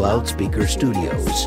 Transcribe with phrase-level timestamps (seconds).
[0.00, 1.46] Loudspeaker Studios.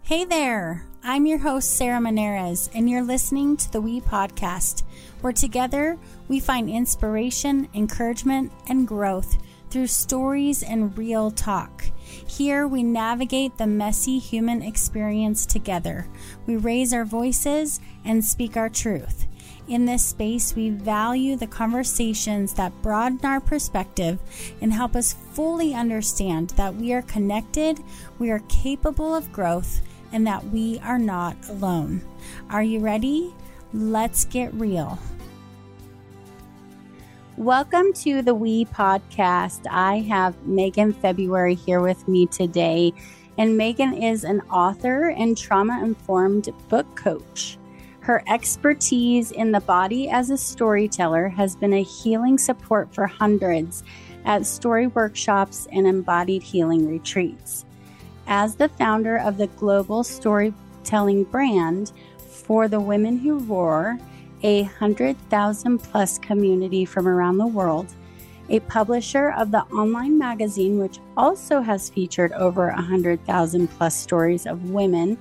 [0.00, 4.82] Hey there, I'm your host, Sarah Maneres, and you're listening to the We Podcast,
[5.20, 9.36] where together we find inspiration, encouragement, and growth
[9.68, 11.84] through stories and real talk.
[12.26, 16.08] Here we navigate the messy human experience together.
[16.46, 19.27] We raise our voices and speak our truth.
[19.68, 24.18] In this space, we value the conversations that broaden our perspective
[24.62, 27.78] and help us fully understand that we are connected,
[28.18, 32.00] we are capable of growth, and that we are not alone.
[32.48, 33.34] Are you ready?
[33.74, 34.98] Let's get real.
[37.36, 39.66] Welcome to the We podcast.
[39.70, 42.94] I have Megan Febuary here with me today,
[43.36, 47.58] and Megan is an author and trauma informed book coach.
[48.08, 53.84] Her expertise in the body as a storyteller has been a healing support for hundreds
[54.24, 57.66] at story workshops and embodied healing retreats.
[58.26, 61.92] As the founder of the global storytelling brand
[62.30, 63.98] for the Women Who Roar,
[64.42, 67.94] a 100,000 plus community from around the world,
[68.48, 74.70] a publisher of the online magazine, which also has featured over 100,000 plus stories of
[74.70, 75.18] women,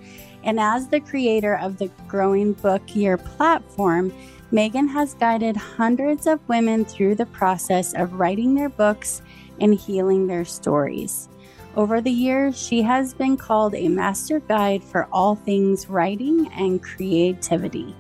[0.48, 4.14] and as the creator of the Growing Book Year platform,
[4.50, 9.22] Megan has guided hundreds of women through the process of writing their books
[9.60, 11.28] and healing their stories.
[11.76, 16.82] Over the years, she has been called a master guide for all things writing and
[16.82, 17.94] creativity.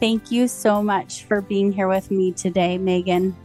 [0.00, 3.36] Thank you so much for being here with me today, Megan.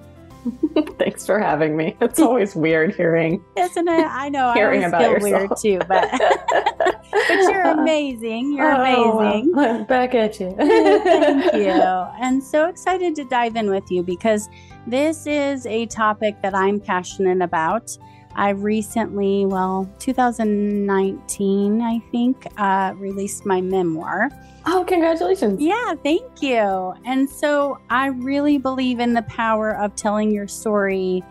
[0.98, 1.98] Thanks for having me.
[2.00, 4.08] It's always weird hearing, isn't it?
[4.10, 4.54] I know.
[4.54, 5.62] Hearing I about feel yourself.
[5.64, 8.54] weird too, but but you're amazing.
[8.54, 9.52] You're oh, amazing.
[9.54, 10.52] Well, back at you.
[10.58, 11.70] Thank you.
[11.70, 14.50] And so excited to dive in with you because
[14.88, 17.98] this is a topic that I'm passionate about.
[18.36, 24.30] I recently, well, 2019, I think, uh, released my memoir.
[24.66, 25.60] Oh, congratulations.
[25.60, 26.94] Yeah, thank you.
[27.06, 31.24] And so I really believe in the power of telling your story,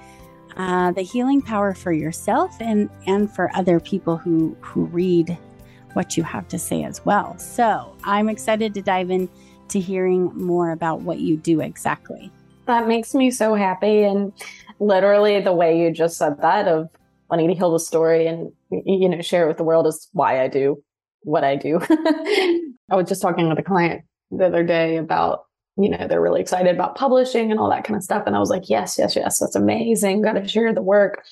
[0.57, 5.39] uh, the healing power for yourself and, and for other people who, who read
[5.95, 7.39] what you have to say as well.
[7.39, 9.29] So I'm excited to dive in
[9.69, 12.31] to hearing more about what you do exactly.
[12.67, 14.03] That makes me so happy.
[14.03, 14.33] And
[14.79, 16.89] literally the way you just said that of
[17.31, 20.43] wanting to heal the story and you know share it with the world is why
[20.43, 20.83] I do
[21.23, 21.81] what I do.
[22.91, 25.45] I was just talking with a client the other day about
[25.77, 28.41] you know they're really excited about publishing and all that kind of stuff and I
[28.41, 31.25] was like yes yes yes that's amazing got to share the work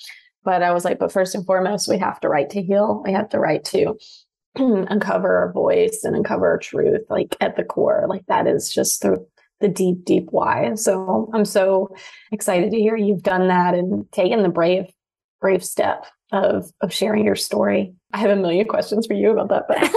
[0.43, 3.11] but I was like but first and foremost we have to write to heal we
[3.11, 3.97] have to write to
[4.89, 9.01] uncover our voice and uncover our truth like at the core like that is just
[9.01, 9.25] the
[9.59, 10.75] the deep, deep why.
[10.75, 11.95] So I'm so
[12.31, 14.85] excited to hear you've done that and taken the brave,
[15.41, 17.93] brave step of of sharing your story.
[18.13, 19.77] I have a million questions for you about that, but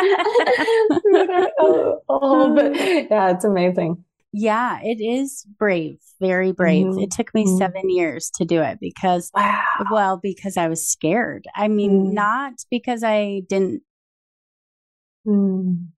[1.60, 3.10] oh, oh, but mm.
[3.10, 4.04] yeah, it's amazing.
[4.32, 6.86] Yeah, it is brave, very brave.
[6.86, 7.00] Mm-hmm.
[7.00, 7.58] It took me mm-hmm.
[7.58, 9.62] seven years to do it because, wow.
[9.90, 11.46] well, because I was scared.
[11.56, 12.12] I mean, mm.
[12.12, 13.82] not because I didn't.
[15.26, 15.88] Mm.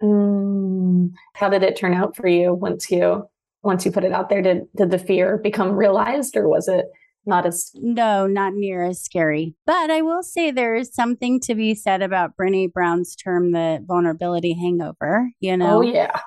[0.00, 1.12] Mm.
[1.34, 3.28] How did it turn out for you once you
[3.62, 4.40] once you put it out there?
[4.40, 6.86] Did did the fear become realized, or was it
[7.26, 9.54] not as no, not near as scary?
[9.66, 13.84] But I will say there is something to be said about Brene Brown's term, the
[13.86, 15.30] vulnerability hangover.
[15.40, 15.78] You oh, know?
[15.78, 16.20] Oh yeah,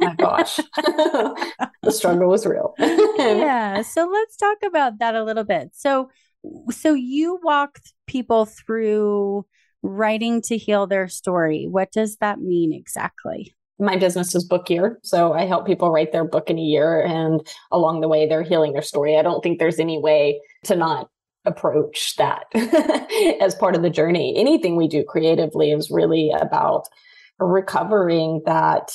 [0.00, 2.74] my gosh, the struggle was real.
[2.78, 3.82] yeah.
[3.82, 5.70] So let's talk about that a little bit.
[5.72, 6.10] So,
[6.70, 9.46] so you walked people through
[9.82, 11.66] writing to heal their story.
[11.68, 13.55] What does that mean exactly?
[13.78, 14.98] My business is book year.
[15.02, 17.02] So I help people write their book in a year.
[17.02, 19.16] And along the way, they're healing their story.
[19.18, 21.10] I don't think there's any way to not
[21.44, 22.46] approach that
[23.40, 24.34] as part of the journey.
[24.36, 26.88] Anything we do creatively is really about
[27.38, 28.92] recovering that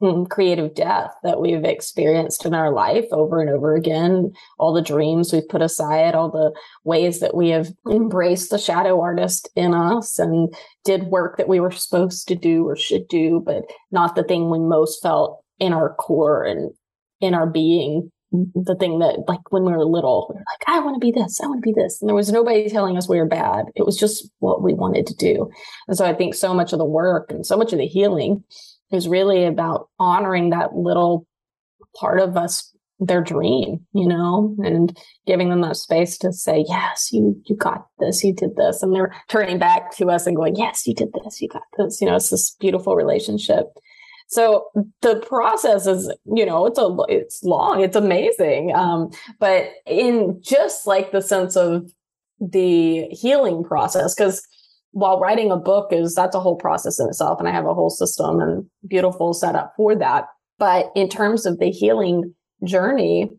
[0.30, 5.32] creative death that we've experienced in our life over and over again, all the dreams
[5.32, 6.52] we've put aside, all the
[6.84, 10.52] ways that we have embraced the shadow artist in us and
[10.84, 14.50] did work that we were supposed to do or should do, but not the thing
[14.50, 16.70] we most felt in our core and
[17.20, 18.10] in our being.
[18.32, 21.10] The thing that, like, when we were little, we were like, I want to be
[21.10, 22.00] this, I want to be this.
[22.00, 23.64] And there was nobody telling us we were bad.
[23.74, 25.50] It was just what we wanted to do.
[25.88, 28.44] And so I think so much of the work and so much of the healing
[28.92, 31.26] is really about honoring that little
[31.98, 34.96] part of us their dream you know and
[35.26, 38.94] giving them that space to say yes you you got this you did this and
[38.94, 42.06] they're turning back to us and going yes you did this you got this you
[42.06, 43.68] know it's this beautiful relationship
[44.30, 44.66] so
[45.02, 48.72] the process is, you know, it's a it's long, it's amazing.
[48.72, 49.10] Um,
[49.40, 51.90] but in just like the sense of
[52.40, 54.46] the healing process, because
[54.92, 57.74] while writing a book is that's a whole process in itself, and I have a
[57.74, 60.26] whole system and beautiful setup for that.
[60.58, 62.34] But in terms of the healing
[62.64, 63.30] journey,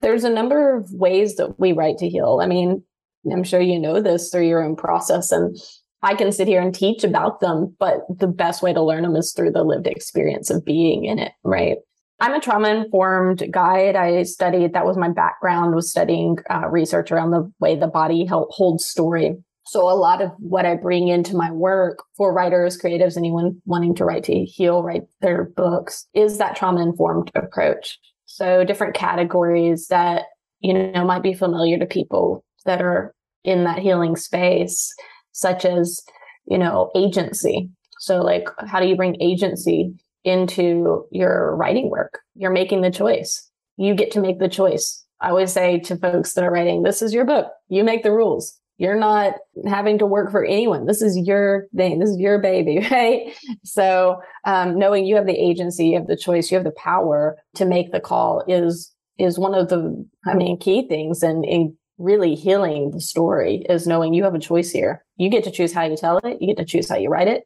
[0.00, 2.40] there's a number of ways that we write to heal.
[2.42, 2.82] I mean,
[3.30, 5.56] I'm sure you know this through your own process, and
[6.02, 9.16] I can sit here and teach about them, but the best way to learn them
[9.16, 11.78] is through the lived experience of being in it, right?
[12.20, 13.94] I'm a trauma informed guide.
[13.96, 18.26] I studied, that was my background, was studying uh, research around the way the body
[18.26, 19.36] holds story.
[19.66, 23.96] So a lot of what I bring into my work for writers, creatives, anyone wanting
[23.96, 27.98] to write to heal, write their books is that trauma informed approach.
[28.26, 30.24] So different categories that,
[30.60, 34.94] you know, might be familiar to people that are in that healing space,
[35.32, 36.00] such as,
[36.46, 37.68] you know, agency.
[37.98, 39.92] So like, how do you bring agency
[40.22, 42.20] into your writing work?
[42.34, 43.48] You're making the choice.
[43.76, 45.04] You get to make the choice.
[45.20, 47.46] I always say to folks that are writing, this is your book.
[47.68, 48.60] You make the rules.
[48.78, 49.34] You're not
[49.66, 50.86] having to work for anyone.
[50.86, 51.98] This is your thing.
[51.98, 53.34] This is your baby, right?
[53.64, 57.36] So, um, knowing you have the agency, you have the choice, you have the power
[57.54, 61.76] to make the call is is one of the, I mean, key things in, in
[61.98, 65.04] really healing the story is knowing you have a choice here.
[65.16, 66.36] You get to choose how you tell it.
[66.40, 67.44] You get to choose how you write it.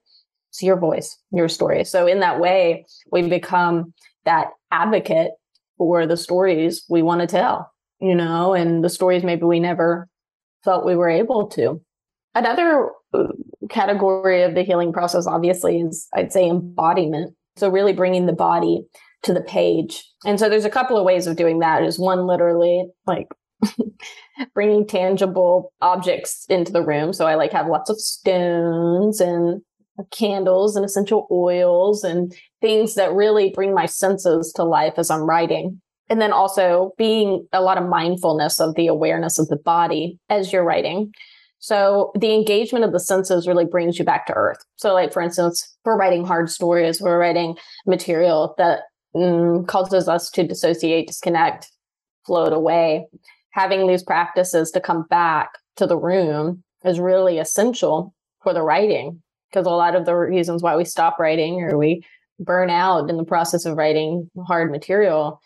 [0.51, 1.85] It's your voice, your story.
[1.85, 3.95] So in that way, we become
[4.25, 5.31] that advocate
[5.79, 10.09] for the stories we want to tell, you know, and the stories maybe we never
[10.65, 11.81] felt we were able to.
[12.35, 13.29] Another uh,
[13.69, 17.35] category of the healing process, obviously, is I'd say embodiment.
[17.57, 18.85] So, really bringing the body
[19.23, 20.05] to the page.
[20.25, 21.83] And so, there's a couple of ways of doing that.
[21.83, 23.29] Is one literally like
[24.55, 27.13] bringing tangible objects into the room.
[27.13, 29.63] So, I like have lots of stones and
[30.13, 35.23] candles and essential oils and things that really bring my senses to life as I'm
[35.23, 35.81] writing
[36.11, 40.53] and then also being a lot of mindfulness of the awareness of the body as
[40.53, 41.13] you're writing.
[41.61, 44.59] So the engagement of the senses really brings you back to earth.
[44.77, 48.81] So like, for instance, we're writing hard stories, we're writing material that
[49.15, 51.71] mm, causes us to dissociate, disconnect,
[52.27, 53.07] float away.
[53.53, 59.23] Having these practices to come back to the room is really essential for the writing
[59.51, 62.03] because a lot of the reasons why we stop writing or we
[62.39, 65.41] burn out in the process of writing hard material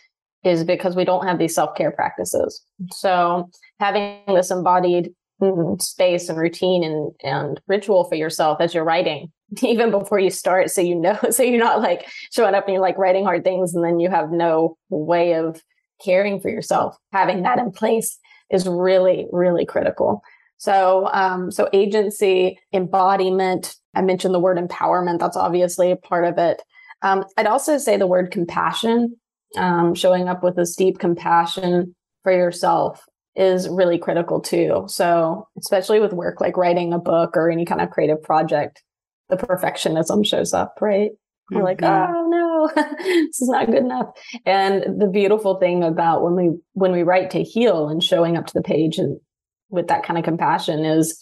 [0.44, 2.64] is because we don't have these self care practices.
[2.92, 3.50] So
[3.80, 9.32] having this embodied mm, space and routine and, and ritual for yourself as you're writing,
[9.62, 12.82] even before you start, so you know, so you're not like showing up and you're
[12.82, 15.62] like writing hard things and then you have no way of
[16.04, 16.96] caring for yourself.
[17.12, 18.18] Having that in place
[18.50, 20.22] is really, really critical.
[20.58, 23.74] So, um, so agency, embodiment.
[23.94, 25.18] I mentioned the word empowerment.
[25.18, 26.62] That's obviously a part of it.
[27.02, 29.16] Um, I'd also say the word compassion
[29.56, 33.04] um, showing up with this deep compassion for yourself
[33.36, 34.84] is really critical too.
[34.88, 38.82] So, especially with work like writing a book or any kind of creative project,
[39.28, 41.10] the perfectionism shows up, right?
[41.50, 41.64] You're mm-hmm.
[41.64, 44.08] like, oh no, this is not good enough.
[44.46, 48.46] And the beautiful thing about when we when we write to heal and showing up
[48.46, 49.20] to the page and
[49.68, 51.20] with that kind of compassion is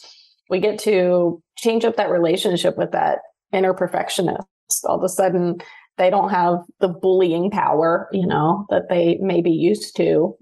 [0.50, 3.20] we get to change up that relationship with that
[3.52, 4.46] inner perfectionist.
[4.85, 5.58] All of a sudden,
[5.98, 10.37] they don't have the bullying power, you know, that they may be used to.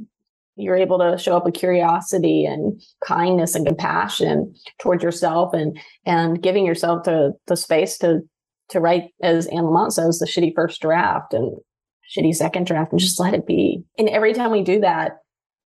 [0.56, 6.42] You're able to show up with curiosity and kindness and compassion towards yourself and and
[6.42, 8.20] giving yourself the the space to
[8.70, 11.56] to write, as Anne Lamott says, the shitty first draft and
[12.16, 13.82] shitty second draft and just let it be.
[13.98, 15.18] And every time we do that,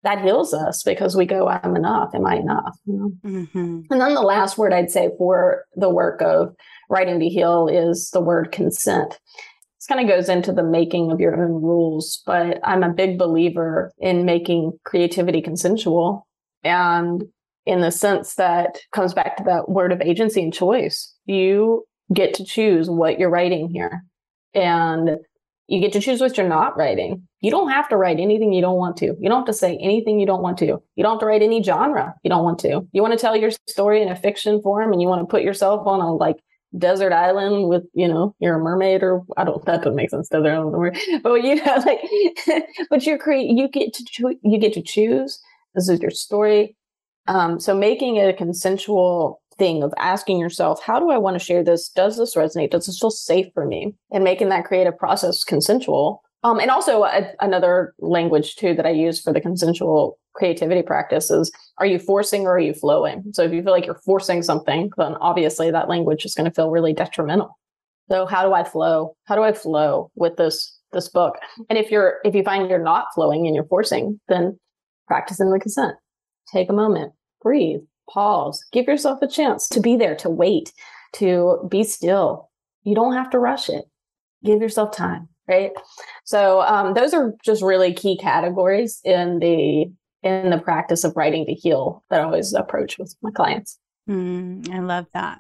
[0.03, 2.15] that heals us because we go, I'm enough.
[2.15, 2.77] Am I enough?
[2.85, 3.31] You know?
[3.31, 3.81] mm-hmm.
[3.91, 6.55] And then the last word I'd say for the work of
[6.91, 9.19] writing to heal is the word consent
[9.85, 13.19] this kind of goes into the making of your own rules, but I'm a big
[13.19, 16.27] believer in making creativity consensual.
[16.63, 17.25] And
[17.67, 22.33] in the sense that comes back to that word of agency and choice, you get
[22.35, 24.05] to choose what you're writing here.
[24.55, 25.19] And
[25.67, 27.27] you get to choose what you're not writing.
[27.41, 29.15] You don't have to write anything you don't want to.
[29.21, 30.67] You don't have to say anything you don't want to.
[30.67, 32.87] You don't have to write any genre you don't want to.
[32.93, 35.43] You want to tell your story in a fiction form and you want to put
[35.43, 36.37] yourself on a like
[36.79, 40.29] desert island with you know you're a mermaid or I don't that doesn't make sense
[40.29, 42.01] desert island but you know like
[42.91, 45.41] but you create you get to cho- you get to choose.
[45.75, 46.77] This is your story.
[47.27, 51.45] Um, so making it a consensual thing of asking yourself how do I want to
[51.45, 51.89] share this?
[51.89, 52.71] Does this resonate?
[52.71, 53.95] Does this feel safe for me?
[54.13, 56.23] And making that creative process consensual.
[56.43, 61.31] Um, and also a, another language too that I use for the consensual creativity practice
[61.31, 63.25] is are you forcing or are you flowing?
[63.33, 66.55] So if you feel like you're forcing something, then obviously that language is going to
[66.55, 67.59] feel really detrimental.
[68.11, 69.17] So how do I flow?
[69.25, 71.37] How do I flow with this this book?
[71.69, 74.59] And if you're if you find you're not flowing and you're forcing, then
[75.07, 75.97] practice in the consent.
[76.53, 77.13] Take a moment,
[77.43, 80.73] breathe, pause, give yourself a chance to be there, to wait,
[81.15, 82.51] to be still.
[82.83, 83.87] You don't have to rush it.
[84.45, 85.71] Give yourself time, right?
[86.25, 89.91] So um, those are just really key categories in the
[90.25, 93.79] in the practice of writing to heal that I always approach with my clients.
[94.09, 95.39] Mm, I love that.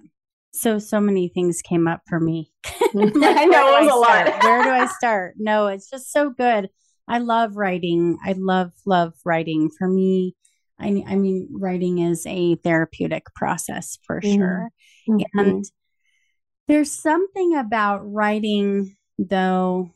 [0.53, 2.53] So, so many things came up for me.
[2.95, 4.45] like, I know it was a lot.
[4.45, 5.35] where do I start?
[5.39, 6.69] No, it's just so good.
[7.09, 8.19] I love writing.
[8.25, 9.71] I love, love writing.
[9.77, 10.37] For me,
[10.79, 14.37] I, I mean, writing is a therapeutic process for mm-hmm.
[14.37, 14.71] sure.
[15.09, 15.39] Mm-hmm.
[15.39, 15.65] And
[16.69, 19.91] there's something about writing, though,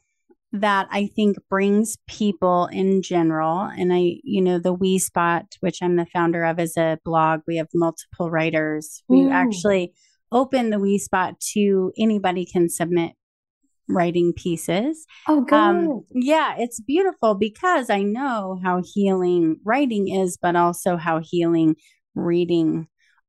[0.52, 3.60] that I think brings people in general.
[3.60, 7.40] And I, you know, the We Spot, which I'm the founder of, is a blog.
[7.46, 9.02] We have multiple writers.
[9.08, 9.92] We actually
[10.32, 13.12] open the We Spot to anybody can submit
[13.88, 15.06] writing pieces.
[15.26, 15.54] Oh, good.
[15.54, 21.76] Um, yeah, it's beautiful because I know how healing writing is, but also how healing
[22.14, 22.88] reading.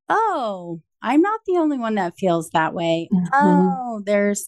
[0.09, 3.09] Oh, I'm not the only one that feels that way.
[3.13, 3.27] Mm-hmm.
[3.33, 4.47] Oh, there's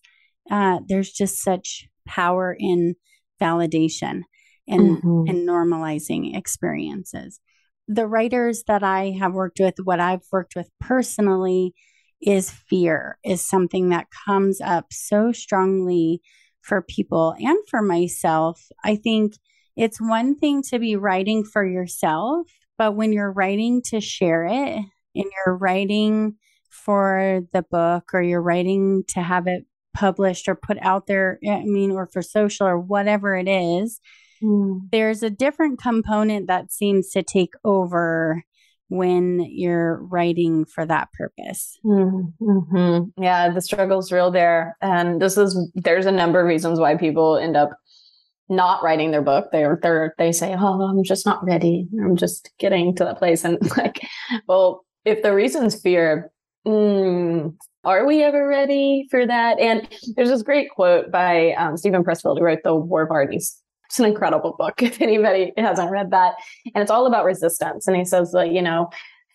[0.49, 2.96] uh, there's just such power in
[3.41, 4.22] validation
[4.67, 5.24] and mm-hmm.
[5.27, 7.39] and normalizing experiences.
[7.88, 11.74] The writers that I have worked with, what I've worked with personally,
[12.22, 16.22] is fear, is something that comes up so strongly
[16.62, 18.62] for people and for myself.
[18.84, 19.34] I think
[19.75, 24.75] it's one thing to be writing for yourself, but when you're writing to share it
[25.15, 26.36] and you're writing
[26.70, 31.63] for the book or you're writing to have it published or put out there, I
[31.63, 34.00] mean, or for social or whatever it is,
[34.43, 34.79] mm.
[34.91, 38.43] there's a different component that seems to take over
[38.91, 41.79] when you're writing for that purpose.
[41.86, 43.24] Mm-hmm.
[43.24, 44.75] Yeah, the struggle's real there.
[44.81, 47.71] And this is, there's a number of reasons why people end up
[48.50, 49.48] not writing their book.
[49.53, 51.88] They're, they're, they say, Oh, I'm just not ready.
[52.03, 53.45] I'm just getting to that place.
[53.45, 54.05] And like,
[54.45, 56.29] well, if the reason's fear,
[56.67, 59.59] mm, are we ever ready for that?
[59.59, 63.33] And there's this great quote by um, Steven Pressfield, who wrote The War of Art.
[63.33, 63.61] It's
[63.97, 66.35] an incredible book if anybody hasn't read that.
[66.75, 67.88] And it's all about resistance.
[67.88, 68.89] And he says that, you know,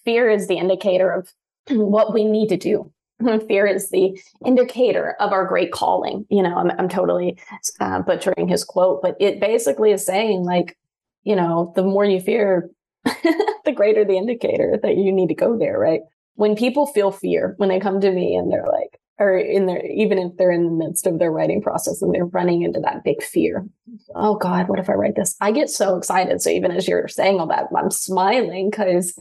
[0.05, 1.29] fear is the indicator of
[1.71, 2.91] what we need to do.
[3.49, 6.27] Fear is the indicator of our great calling.
[6.29, 7.39] You know, I'm, I'm totally
[7.81, 10.77] uh, butchering his quote, but it basically is saying, like,
[11.25, 12.71] you know, the more you fear,
[13.05, 16.03] the greater the indicator that you need to go there, right?
[16.37, 19.85] When people feel fear, when they come to me and they're like, or in their,
[19.87, 23.03] even if they're in the midst of their writing process and they're running into that
[23.03, 23.67] big fear.
[24.15, 25.37] Oh God, what if I write this?
[25.41, 26.43] I get so excited.
[26.43, 29.19] So even as you're saying all that, I'm smiling because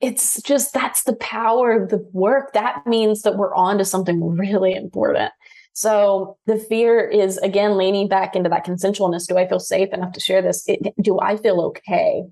[0.00, 2.54] it's just, that's the power of the work.
[2.54, 5.30] That means that we're on to something really important.
[5.74, 9.26] So the fear is again leaning back into that consensualness.
[9.26, 10.64] Do I feel safe enough to share this?
[10.66, 12.24] It, do I feel okay?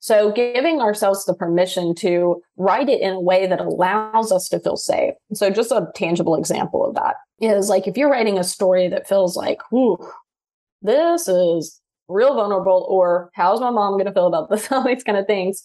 [0.00, 4.60] So giving ourselves the permission to write it in a way that allows us to
[4.60, 5.14] feel safe.
[5.34, 9.08] So just a tangible example of that is like if you're writing a story that
[9.08, 9.98] feels like, ooh,
[10.82, 15.04] this is real vulnerable or how's my mom going to feel about this all these
[15.04, 15.62] kind of things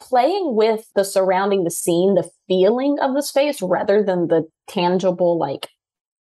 [0.00, 5.38] playing with the surrounding the scene the feeling of the space rather than the tangible
[5.38, 5.68] like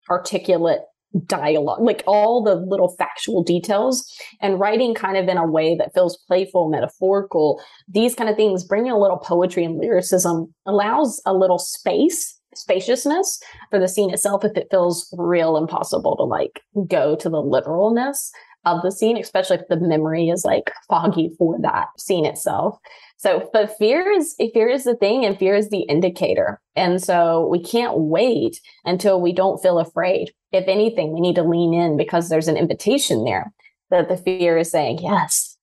[0.09, 0.81] articulate
[1.25, 4.05] dialogue, like all the little factual details
[4.41, 7.61] and writing kind of in a way that feels playful, metaphorical.
[7.87, 13.39] These kind of things, bringing a little poetry and lyricism allows a little space, spaciousness
[13.69, 18.31] for the scene itself if it feels real impossible to like go to the literalness
[18.65, 22.77] of the scene, especially if the memory is like foggy for that scene itself.
[23.17, 26.59] So, but fear is fear is the thing, and fear is the indicator.
[26.75, 30.31] And so we can't wait until we don't feel afraid.
[30.51, 33.53] If anything, we need to lean in because there's an invitation there
[33.89, 35.57] that the fear is saying, "Yes,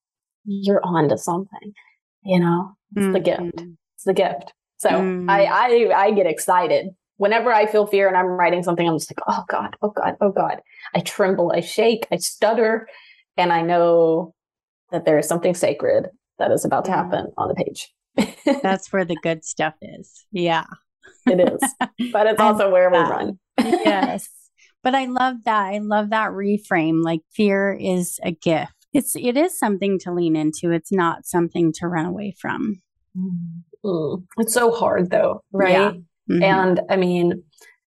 [0.45, 1.73] you're on to something."
[2.23, 3.12] You know, it's mm-hmm.
[3.12, 3.66] the gift.
[3.97, 4.52] It's the gift.
[4.78, 5.30] So mm.
[5.30, 8.89] I, I I get excited whenever I feel fear and I'm writing something.
[8.89, 10.62] I'm just like, "Oh God, oh God, oh God."
[10.95, 12.89] I tremble, I shake, I stutter,
[13.37, 14.35] and I know
[14.91, 16.09] that there is something sacred
[16.39, 17.93] that is about to happen on the page.
[18.62, 20.25] That's where the good stuff is.
[20.33, 20.65] Yeah.
[21.27, 21.61] it is.
[22.11, 23.39] But it's also where we run.
[23.59, 24.27] yes.
[24.83, 25.67] But I love that.
[25.75, 27.03] I love that reframe.
[27.05, 28.73] Like fear is a gift.
[28.95, 30.71] It's it is something to lean into.
[30.71, 32.81] It's not something to run away from.
[33.85, 34.25] Mm.
[34.39, 35.73] It's so hard though, right?
[35.73, 35.93] Yeah.
[36.29, 36.43] Mm-hmm.
[36.43, 37.43] And I mean,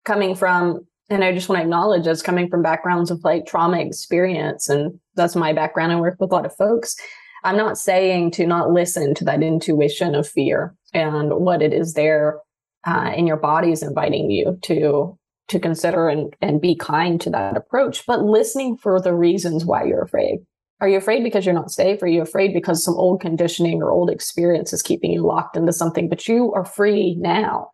[0.04, 3.80] coming from and I just want to acknowledge as coming from backgrounds of like trauma
[3.80, 5.92] experience, and that's my background.
[5.92, 6.96] I work with a lot of folks.
[7.44, 11.94] I'm not saying to not listen to that intuition of fear and what it is
[11.94, 12.38] there
[12.86, 17.28] uh, in your body is inviting you to to consider and, and be kind to
[17.28, 20.38] that approach, but listening for the reasons why you're afraid.
[20.80, 22.02] Are you afraid because you're not safe?
[22.02, 25.72] Are you afraid because some old conditioning or old experience is keeping you locked into
[25.72, 27.70] something, but you are free now?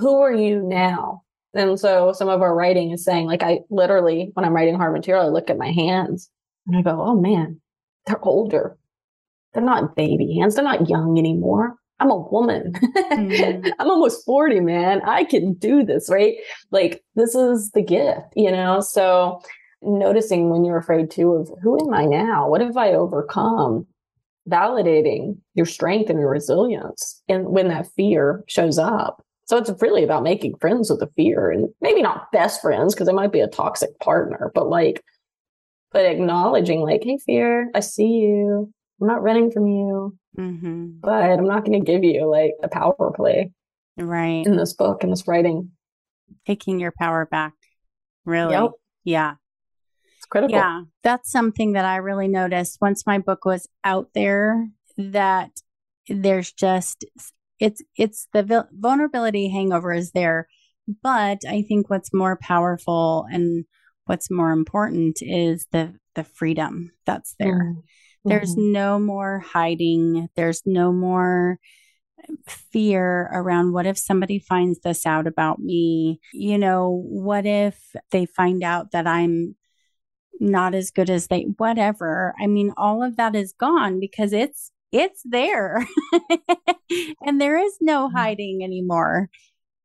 [0.00, 1.22] Who are you now?
[1.54, 4.92] And so some of our writing is saying, like, I literally, when I'm writing hard
[4.92, 6.30] material, I look at my hands
[6.66, 7.60] and I go, oh man,
[8.06, 8.76] they're older.
[9.52, 10.54] They're not baby hands.
[10.54, 11.74] They're not young anymore.
[11.98, 12.72] I'm a woman.
[12.72, 13.68] Mm-hmm.
[13.78, 15.02] I'm almost 40, man.
[15.04, 16.36] I can do this, right?
[16.70, 18.80] Like, this is the gift, you know?
[18.80, 19.40] So,
[19.82, 22.48] noticing when you're afraid too of who am I now?
[22.48, 23.86] What have I overcome?
[24.48, 27.22] Validating your strength and your resilience.
[27.28, 29.24] And when that fear shows up.
[29.50, 33.08] So, it's really about making friends with the fear and maybe not best friends because
[33.08, 35.02] it might be a toxic partner, but like,
[35.90, 38.72] but acknowledging, like, hey, fear, I see you.
[39.00, 41.00] I'm not running from you, mm-hmm.
[41.00, 43.50] but I'm not going to give you like a power play.
[43.96, 44.46] Right.
[44.46, 45.72] In this book, in this writing.
[46.46, 47.54] Taking your power back.
[48.24, 48.52] Really?
[48.52, 48.70] Yep.
[49.02, 49.34] Yeah.
[50.16, 50.56] It's critical.
[50.56, 50.82] Yeah.
[51.02, 55.50] That's something that I really noticed once my book was out there that
[56.08, 57.04] there's just,
[57.60, 60.48] it's, it's the vulnerability hangover is there.
[61.02, 63.64] But I think what's more powerful and
[64.06, 67.62] what's more important is the, the freedom that's there.
[67.62, 67.82] Mm.
[68.24, 68.72] There's mm-hmm.
[68.72, 70.28] no more hiding.
[70.34, 71.58] There's no more
[72.46, 76.20] fear around what if somebody finds this out about me?
[76.32, 77.78] You know, what if
[78.10, 79.54] they find out that I'm
[80.40, 82.34] not as good as they whatever.
[82.40, 85.86] I mean, all of that is gone because it's it's there.
[87.22, 88.12] and there is no mm.
[88.12, 89.28] hiding anymore.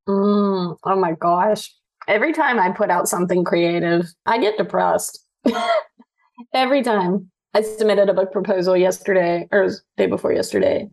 [0.07, 1.74] Mm, oh my gosh.
[2.07, 5.25] Every time I put out something creative, I get depressed.
[6.53, 7.31] Every time.
[7.53, 10.89] I submitted a book proposal yesterday or day before yesterday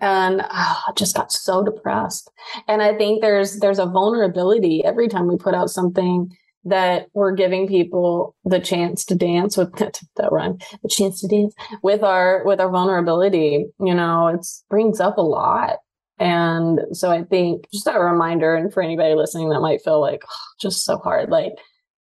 [0.00, 2.30] and oh, I just got so depressed.
[2.66, 6.30] And I think there's there's a vulnerability every time we put out something
[6.68, 11.28] that we're giving people the chance to dance with that, that rhyme, the chance to
[11.28, 13.66] dance with our with our vulnerability.
[13.80, 15.78] You know, it brings up a lot.
[16.20, 20.22] And so I think just a reminder, and for anybody listening that might feel like
[20.24, 21.52] oh, just so hard, like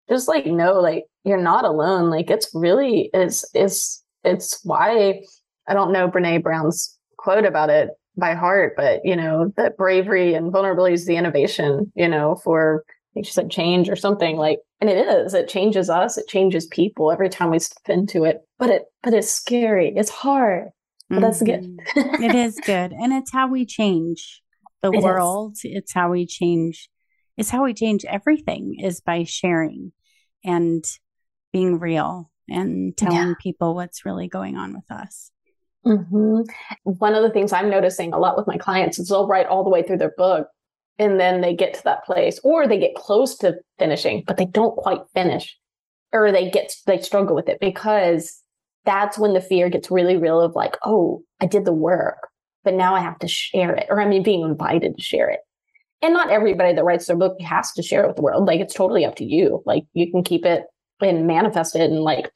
[0.10, 5.21] just like know like you're not alone like it's really is is it's why
[5.67, 10.34] i don't know brene brown's quote about it by heart but you know that bravery
[10.34, 12.84] and vulnerability is the innovation you know for
[13.17, 16.67] think she said change or something like and it is it changes us it changes
[16.67, 20.69] people every time we step into it but it but it's scary it's hard
[21.10, 21.23] but mm-hmm.
[21.23, 24.41] that's good it is good and it's how we change
[24.84, 25.62] the it world is.
[25.63, 26.89] it's how we change
[27.38, 29.91] it's how we change everything is by sharing
[30.43, 30.84] and
[31.51, 33.34] being real and telling yeah.
[33.41, 35.32] people what's really going on with us.
[35.86, 36.41] Mm-hmm.
[36.84, 39.63] One of the things I'm noticing a lot with my clients is they'll write all
[39.63, 40.47] the way through their book
[40.99, 44.45] and then they get to that place or they get close to finishing, but they
[44.45, 45.57] don't quite finish
[46.12, 48.41] or they get, they struggle with it because
[48.86, 52.29] that's when the fear gets really real of like, oh, I did the work,
[52.63, 55.39] but now I have to share it or I mean, being invited to share it
[56.01, 58.47] and not everybody that writes their book has to share it with the world.
[58.47, 59.63] Like it's totally up to you.
[59.65, 60.65] Like you can keep it
[61.01, 62.31] and manifest it and like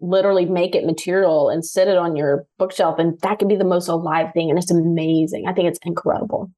[0.00, 2.98] literally make it material and sit it on your bookshelf.
[2.98, 4.50] And that can be the most alive thing.
[4.50, 5.46] And it's amazing.
[5.46, 6.50] I think it's incredible.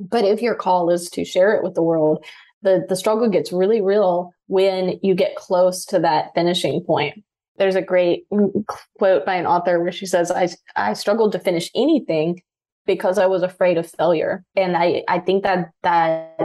[0.00, 2.24] But if your call is to share it with the world,
[2.62, 7.22] the, the struggle gets really real when you get close to that finishing point.
[7.56, 8.24] There's a great
[8.98, 12.42] quote by an author where she says, I, I struggled to finish anything
[12.86, 14.44] because I was afraid of failure.
[14.56, 16.38] And I, I think that that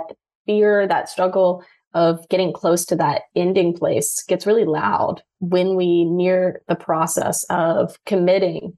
[0.46, 1.64] fear, that struggle
[1.94, 7.46] of getting close to that ending place gets really loud when we near the process
[7.50, 8.78] of committing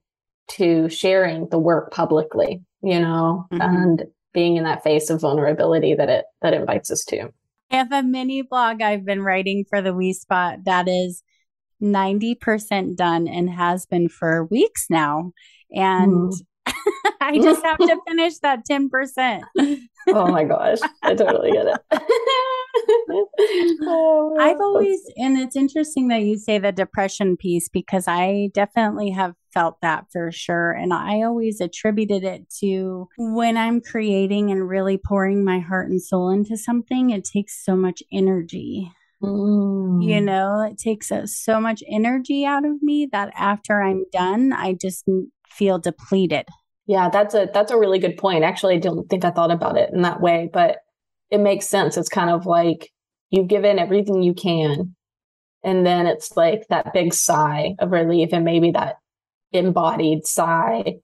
[0.49, 3.61] to sharing the work publicly, you know, mm-hmm.
[3.61, 4.03] and
[4.37, 7.33] being in that face of vulnerability that it that invites us to.
[7.71, 11.23] I have a mini blog I've been writing for the We Spot that is
[11.81, 15.31] 90% done and has been for weeks now.
[15.71, 16.41] And mm.
[17.27, 19.41] I just have to finish that 10%.
[20.09, 20.77] oh my gosh.
[21.03, 21.77] I totally get it.
[23.81, 29.09] oh, I've always, and it's interesting that you say the depression piece because I definitely
[29.09, 30.71] have felt that for sure.
[30.71, 36.01] And I always attributed it to when I'm creating and really pouring my heart and
[36.01, 38.89] soul into something, it takes so much energy.
[39.21, 40.01] Mm.
[40.01, 44.53] You know, it takes uh, so much energy out of me that after I'm done,
[44.53, 45.03] I just
[45.49, 46.45] feel depleted.
[46.87, 48.43] Yeah, that's a that's a really good point.
[48.43, 50.77] Actually, I don't think I thought about it in that way, but
[51.29, 51.97] it makes sense.
[51.97, 52.91] It's kind of like
[53.29, 54.95] you've given everything you can,
[55.63, 58.99] and then it's like that big sigh of relief, and maybe that
[59.51, 60.95] embodied sigh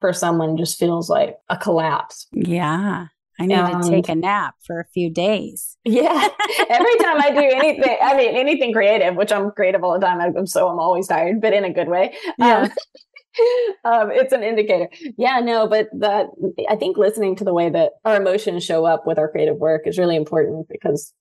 [0.00, 2.26] for someone just feels like a collapse.
[2.32, 3.06] Yeah,
[3.38, 5.76] I need to take a nap for a few days.
[5.84, 6.28] Yeah.
[6.68, 10.20] Every time I do anything, I mean, anything creative, which I'm creative all the time.
[10.20, 12.16] I'm so I'm always tired, but in a good way.
[12.38, 12.62] Yeah.
[12.62, 12.70] Um,
[13.84, 14.88] um, it's an indicator.
[15.16, 16.26] Yeah, no, but that
[16.68, 19.82] I think listening to the way that our emotions show up with our creative work
[19.86, 21.12] is really important because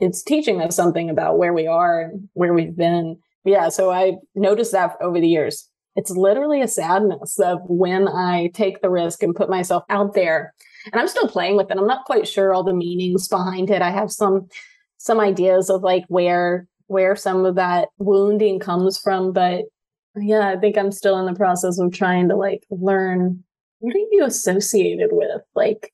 [0.00, 3.16] it's teaching us something about where we are and where we've been.
[3.44, 5.68] Yeah, so I noticed that over the years.
[5.96, 10.52] It's literally a sadness of when I take the risk and put myself out there.
[10.92, 11.78] And I'm still playing with it.
[11.78, 13.80] I'm not quite sure all the meanings behind it.
[13.80, 14.48] I have some
[14.98, 19.64] some ideas of like where where some of that wounding comes from, but
[20.16, 23.42] yeah, I think I'm still in the process of trying to like learn
[23.80, 25.42] what are you associated with?
[25.54, 25.92] Like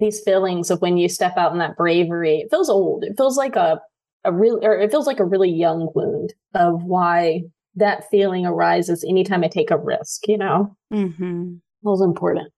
[0.00, 2.38] these feelings of when you step out in that bravery.
[2.38, 3.04] It feels old.
[3.04, 3.80] It feels like a
[4.24, 7.42] a real or it feels like a really young wound of why
[7.76, 10.76] that feeling arises anytime I take a risk, you know?
[10.92, 11.54] Mm-hmm.
[11.84, 12.52] Feels important.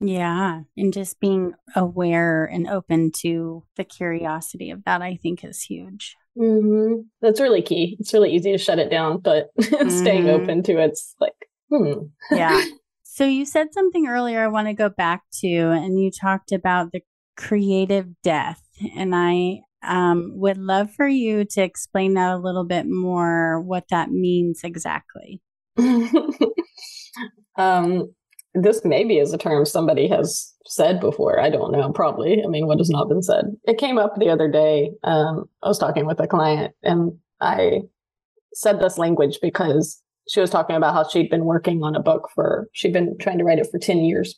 [0.00, 0.62] Yeah.
[0.76, 6.16] And just being aware and open to the curiosity of that, I think is huge.
[6.38, 7.02] Mm-hmm.
[7.22, 7.96] That's really key.
[7.98, 9.88] It's really easy to shut it down, but mm-hmm.
[9.88, 11.92] staying open to it's like, hmm.
[12.30, 12.62] yeah.
[13.04, 16.92] So you said something earlier I want to go back to, and you talked about
[16.92, 17.00] the
[17.36, 18.60] creative death.
[18.94, 23.84] And I um, would love for you to explain that a little bit more, what
[23.88, 25.40] that means exactly.
[27.56, 28.10] um,
[28.62, 31.40] this maybe is a term somebody has said before.
[31.40, 32.42] I don't know, probably.
[32.42, 33.44] I mean, what has not been said?
[33.64, 34.90] It came up the other day.
[35.04, 37.82] Um, I was talking with a client and I
[38.54, 42.28] said this language because she was talking about how she'd been working on a book
[42.34, 44.36] for, she'd been trying to write it for 10 years.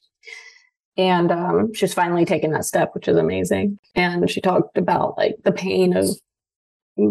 [0.96, 3.78] And um, she's finally taken that step, which is amazing.
[3.94, 6.08] And she talked about like the pain of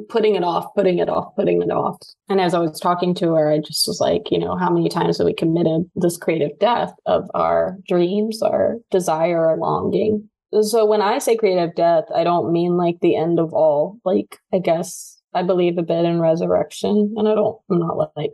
[0.10, 1.98] putting it off, putting it off, putting it off.
[2.30, 4.90] And as I was talking to her, I just was like, you know, how many
[4.90, 10.30] times have we committed this creative death of our dreams, our desire, our longing?
[10.62, 14.00] So when I say creative death, I don't mean like the end of all.
[14.06, 18.34] Like, I guess I believe a bit in resurrection and I don't, I'm not like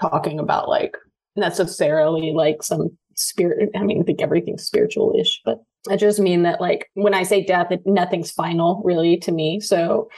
[0.00, 0.96] talking about like
[1.36, 3.70] necessarily like some spirit.
[3.76, 7.22] I mean, I think everything's spiritual ish, but I just mean that like when I
[7.24, 9.60] say death, it, nothing's final really to me.
[9.60, 10.08] So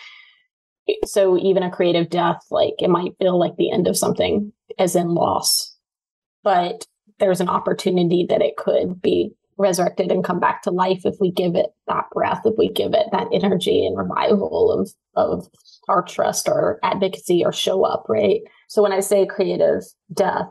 [1.05, 4.97] so even a creative death, like it might feel like the end of something as
[4.97, 5.77] in loss,
[6.43, 6.87] but
[7.19, 11.31] there's an opportunity that it could be resurrected and come back to life if we
[11.31, 15.49] give it that breath, if we give it that energy and revival of, of
[15.89, 18.41] our trust or advocacy or show up, right?
[18.69, 20.47] So when I say creative death,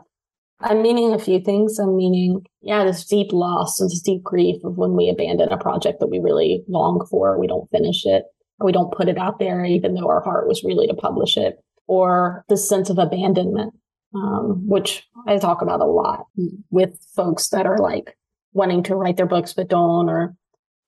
[0.60, 1.78] I'm meaning a few things.
[1.78, 5.58] I'm meaning, yeah, this deep loss, and this deep grief of when we abandon a
[5.58, 8.24] project that we really long for, we don't finish it
[8.60, 11.58] we don't put it out there, even though our heart was really to publish it,
[11.86, 13.74] or the sense of abandonment,
[14.14, 16.26] um, which I talk about a lot
[16.70, 18.16] with folks that are like
[18.52, 20.34] wanting to write their books but don't, or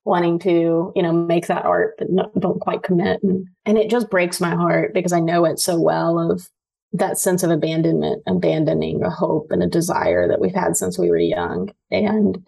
[0.04, 3.22] wanting to, you know, make that art but no, don't quite commit.
[3.22, 6.48] And, and it just breaks my heart because I know it so well of
[6.94, 11.11] that sense of abandonment, abandoning a hope and a desire that we've had since we
[11.11, 11.70] were young.
[11.90, 12.38] And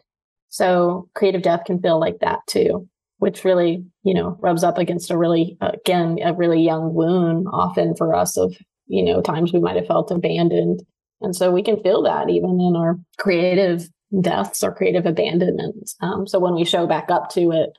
[0.49, 2.89] so creative death can feel like that too
[3.21, 7.95] which really, you know, rubs up against a really, again, a really young wound often
[7.95, 8.57] for us of,
[8.87, 10.83] you know, times we might have felt abandoned.
[11.21, 13.89] And so we can feel that even in our creative
[14.23, 15.97] deaths or creative abandonments.
[16.01, 17.71] Um, so when we show back up to it,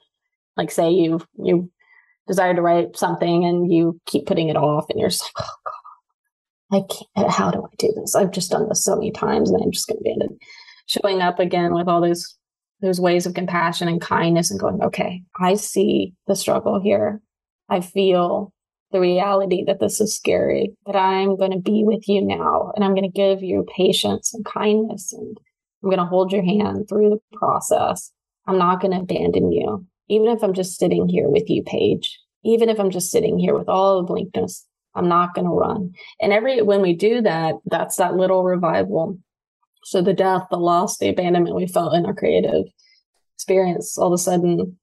[0.58, 1.72] like say you, you
[2.28, 5.72] desire to write something and you keep putting it off and you're just like, oh
[6.72, 8.16] God, I can't, how do I do this?
[8.16, 10.38] I've just done this so many times and I'm just going to abandon.
[10.86, 12.38] Showing up again with all those
[12.82, 17.22] those ways of compassion and kindness and going, okay, I see the struggle here.
[17.70, 18.52] I feel
[18.92, 22.84] the reality that this is scary, but I'm going to be with you now and
[22.84, 25.38] I'm going to give you patience and kindness and
[25.82, 28.12] I'm going to hold your hand through the process.
[28.48, 32.20] I'm not going to abandon you, even if I'm just sitting here with you, page.
[32.44, 34.66] Even if I'm just sitting here with all the blankness,
[34.96, 35.94] I'm not going to run.
[36.20, 39.20] And every, when we do that, that's that little revival
[39.84, 42.66] so the death, the loss, the abandonment we felt in our creative
[43.36, 44.78] experience, all of a sudden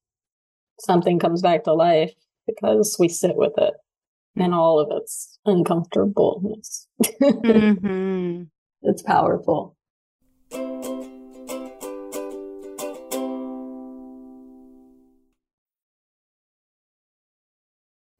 [0.79, 2.13] something comes back to life
[2.47, 3.73] because we sit with it
[4.35, 6.87] and all of its uncomfortableness.
[7.03, 8.43] mm-hmm.
[8.81, 9.75] It's powerful.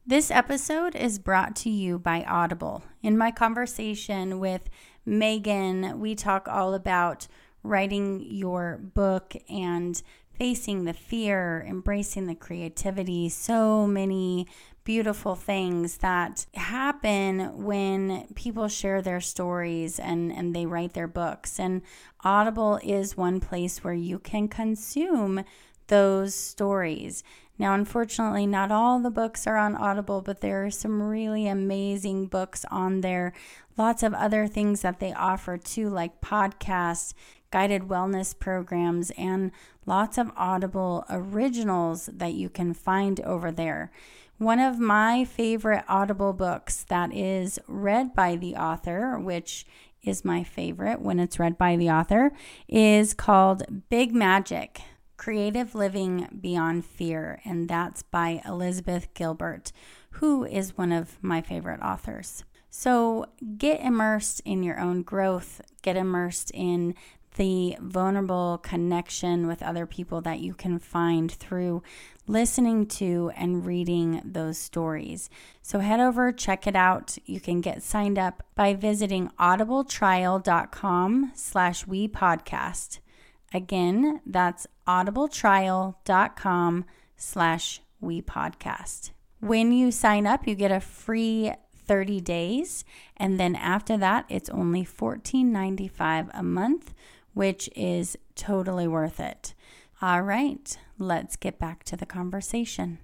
[0.05, 2.83] This episode is brought to you by Audible.
[3.03, 4.63] In my conversation with
[5.05, 7.27] Megan, we talk all about
[7.63, 10.01] writing your book and
[10.37, 14.47] facing the fear, embracing the creativity, so many
[14.85, 21.59] beautiful things that happen when people share their stories and, and they write their books.
[21.59, 21.81] And
[22.23, 25.43] Audible is one place where you can consume
[25.87, 27.23] those stories.
[27.59, 32.27] Now, unfortunately, not all the books are on Audible, but there are some really amazing
[32.27, 33.33] books on there.
[33.77, 37.13] Lots of other things that they offer too, like podcasts,
[37.51, 39.51] guided wellness programs, and
[39.85, 43.91] lots of Audible originals that you can find over there.
[44.37, 49.65] One of my favorite Audible books that is read by the author, which
[50.01, 52.31] is my favorite when it's read by the author,
[52.69, 54.81] is called Big Magic
[55.19, 57.41] Creative Living Beyond Fear.
[57.43, 59.73] And that's by Elizabeth Gilbert,
[60.11, 62.45] who is one of my favorite authors.
[62.69, 63.25] So
[63.57, 66.95] get immersed in your own growth, get immersed in
[67.35, 71.83] the vulnerable connection with other people that you can find through
[72.25, 75.29] listening to and reading those stories.
[75.61, 77.17] So head over, check it out.
[77.25, 82.99] You can get signed up by visiting audibletrial.com slash we podcast.
[83.53, 86.85] Again, that's audibletrial.com
[87.17, 89.11] slash we podcast.
[89.39, 91.53] When you sign up, you get a free
[91.89, 92.85] 30 days.
[93.17, 96.93] And then after that, it's only $14.95 a month,
[97.33, 99.55] which is totally worth it.
[100.01, 102.99] All right, let's get back to the conversation.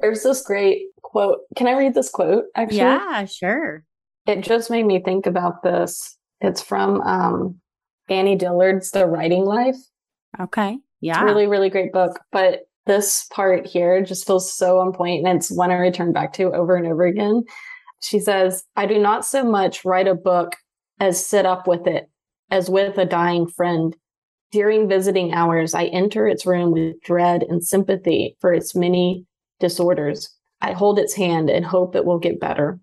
[0.00, 1.40] There's this great quote.
[1.56, 2.78] Can I read this quote actually?
[2.78, 3.84] Yeah, sure.
[4.26, 6.16] It just made me think about this.
[6.40, 7.60] It's from um,
[8.08, 9.76] Annie Dillard's The Writing Life.
[10.38, 10.78] Okay.
[11.00, 11.22] Yeah.
[11.22, 12.20] really, really great book.
[12.32, 16.32] But this part here just feels so on point and it's one I return back
[16.34, 17.44] to over and over again.
[18.00, 20.56] She says, I do not so much write a book
[21.00, 22.08] as sit up with it,
[22.50, 23.96] as with a dying friend.
[24.50, 29.26] During visiting hours, I enter its room with dread and sympathy for its many
[29.60, 30.30] disorders.
[30.60, 32.80] I hold its hand and hope it will get better.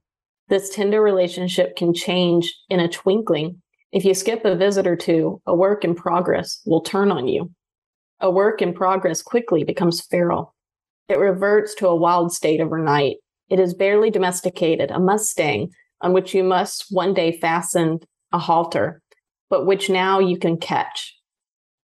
[0.48, 3.62] This tender relationship can change in a twinkling.
[3.92, 7.52] If you skip a visit or two, a work in progress will turn on you
[8.20, 10.56] a work in progress quickly becomes feral.
[11.10, 13.18] It reverts to a wild state overnight.
[13.50, 15.70] It is barely domesticated, a Mustang
[16.02, 18.00] on which you must one day fasten
[18.32, 19.02] a halter,
[19.50, 21.16] but which now you can catch.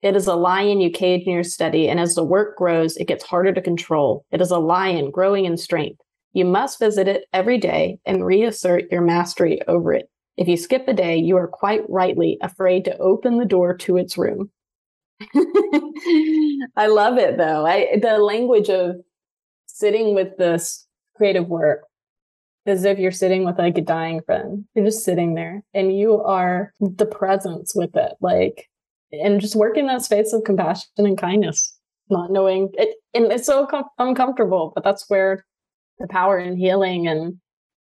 [0.03, 3.09] It is a lion you cage in your study, and as the work grows, it
[3.09, 4.25] gets harder to control.
[4.31, 6.01] It is a lion growing in strength.
[6.33, 10.11] You must visit it every day and reassert your mastery over it.
[10.37, 13.97] If you skip a day, you are quite rightly afraid to open the door to
[13.97, 14.51] its room.
[16.77, 17.65] I love it though.
[17.65, 18.97] I the language of
[19.67, 21.85] sitting with this creative work
[22.67, 24.67] as if you're sitting with like a dying friend.
[24.75, 28.13] You're just sitting there and you are the presence with it.
[28.21, 28.69] Like
[29.23, 31.79] and just working that space of compassion and kindness,
[32.11, 35.45] not knowing it and it's so com- uncomfortable, but that's where
[35.99, 37.39] the power and healing and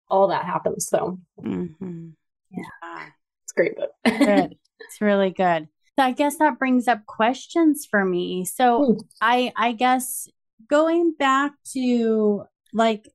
[0.09, 0.87] all that happens.
[0.87, 2.09] So mm-hmm.
[2.51, 3.07] yeah.
[3.45, 3.91] It's great book.
[4.05, 4.57] good.
[4.79, 5.69] It's really good.
[5.99, 8.45] So I guess that brings up questions for me.
[8.45, 8.99] So hmm.
[9.21, 10.29] I I guess
[10.69, 13.09] going back to like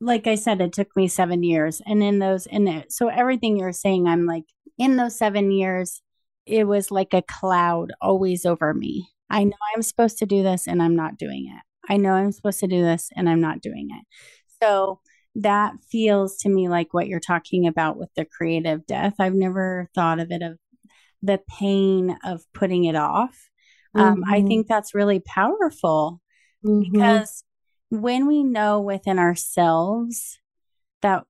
[0.00, 1.82] like I said, it took me seven years.
[1.84, 4.44] And in those in it so everything you're saying, I'm like,
[4.78, 6.00] in those seven years,
[6.46, 9.08] it was like a cloud always over me.
[9.28, 11.62] I know I'm supposed to do this and I'm not doing it.
[11.92, 14.04] I know I'm supposed to do this and I'm not doing it.
[14.62, 15.00] So
[15.34, 19.14] that feels to me like what you're talking about with the creative death.
[19.18, 20.58] I've never thought of it of
[21.22, 23.50] the pain of putting it off.
[23.96, 24.00] Mm-hmm.
[24.00, 24.46] Um, I mm-hmm.
[24.46, 26.20] think that's really powerful
[26.64, 26.90] mm-hmm.
[26.90, 27.44] because
[27.90, 30.38] when we know within ourselves
[31.02, 31.24] that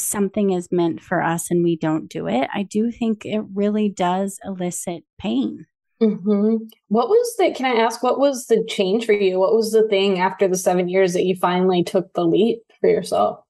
[0.00, 3.88] something is meant for us and we don't do it, I do think it really
[3.88, 5.66] does elicit pain.
[6.02, 6.56] Mm-hmm.
[6.88, 9.38] What was the, can I ask, what was the change for you?
[9.38, 12.88] What was the thing after the seven years that you finally took the leap for
[12.88, 13.40] yourself?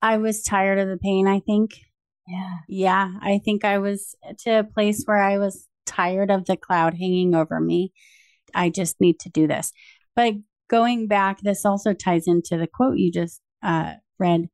[0.00, 1.72] I was tired of the pain, I think.
[2.26, 2.56] Yeah.
[2.68, 3.12] Yeah.
[3.20, 7.34] I think I was to a place where I was tired of the cloud hanging
[7.34, 7.92] over me.
[8.54, 9.72] I just need to do this.
[10.16, 10.34] But
[10.68, 14.48] going back, this also ties into the quote you just uh, read.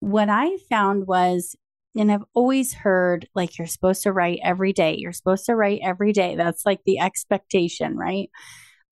[0.00, 1.56] What I found was,
[1.96, 4.96] and I've always heard like you're supposed to write every day.
[4.98, 6.36] You're supposed to write every day.
[6.36, 8.30] That's like the expectation, right?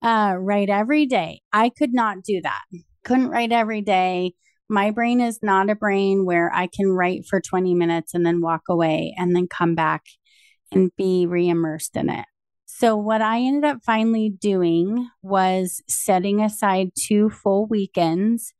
[0.01, 1.41] Uh, write every day.
[1.53, 2.63] I could not do that.
[3.03, 4.33] Couldn't write every day
[4.69, 8.41] my brain is not a brain where I can write for 20 minutes and then
[8.41, 10.03] walk away and then come back
[10.71, 12.25] and be reimmersed in it.
[12.65, 18.53] So, what I ended up finally doing was setting aside two full weekends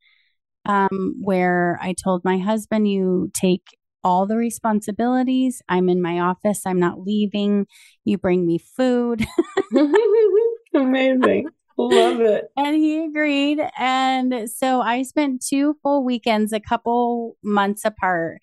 [0.66, 3.62] um, where I told my husband, You take
[4.04, 5.62] all the responsibilities.
[5.68, 6.62] I'm in my office.
[6.64, 7.66] I'm not leaving.
[8.04, 9.26] You bring me food.
[10.74, 11.48] Amazing.
[11.78, 12.44] Love it.
[12.56, 13.60] And he agreed.
[13.78, 18.38] And so I spent two full weekends, a couple months apart,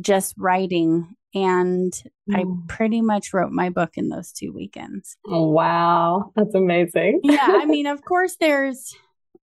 [0.00, 1.08] just writing.
[1.34, 1.92] And
[2.30, 2.36] mm.
[2.36, 5.16] I pretty much wrote my book in those two weekends.
[5.26, 6.32] Oh, wow.
[6.36, 7.20] That's amazing.
[7.24, 7.46] yeah.
[7.48, 8.94] I mean, of course, there's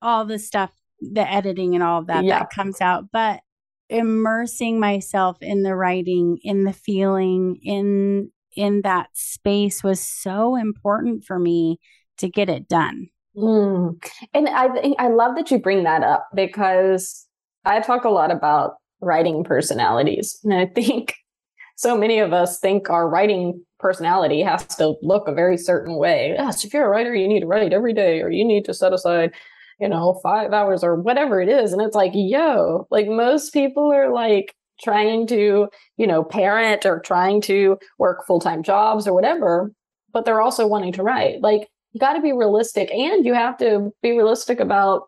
[0.02, 2.40] all the stuff, the editing and all of that yeah.
[2.40, 3.42] that comes out, but
[3.90, 11.26] immersing myself in the writing, in the feeling, in in that space was so important
[11.26, 11.80] for me
[12.18, 13.10] to get it done.
[13.36, 14.02] Mm.
[14.34, 17.26] And I I love that you bring that up because
[17.66, 20.40] I talk a lot about writing personalities.
[20.44, 21.16] And I think
[21.76, 26.34] so many of us think our writing personality has to look a very certain way.
[26.38, 28.74] Yes, if you're a writer, you need to write every day or you need to
[28.74, 29.34] set aside,
[29.80, 31.74] you know, five hours or whatever it is.
[31.74, 37.00] And it's like, yo, like most people are like trying to, you know, parent or
[37.00, 39.72] trying to work full time jobs or whatever,
[40.12, 41.42] but they're also wanting to write.
[41.42, 45.04] Like you got to be realistic and you have to be realistic about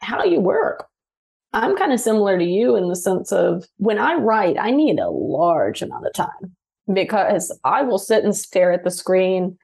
[0.00, 0.86] how you work.
[1.52, 4.98] I'm kind of similar to you in the sense of when I write, I need
[4.98, 6.56] a large amount of time
[6.92, 9.56] because I will sit and stare at the screen.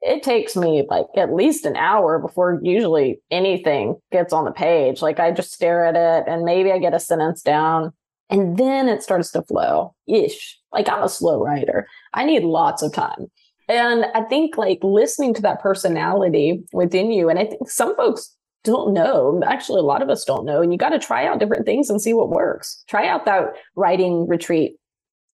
[0.00, 5.02] It takes me like at least an hour before usually anything gets on the page.
[5.02, 7.92] Like I just stare at it and maybe I get a sentence down
[8.30, 10.58] and then it starts to flow ish.
[10.72, 11.88] Like I'm a slow writer.
[12.14, 13.30] I need lots of time.
[13.68, 18.34] And I think like listening to that personality within you, and I think some folks
[18.64, 19.40] don't know.
[19.46, 20.62] Actually, a lot of us don't know.
[20.62, 22.82] And you got to try out different things and see what works.
[22.88, 24.76] Try out that writing retreat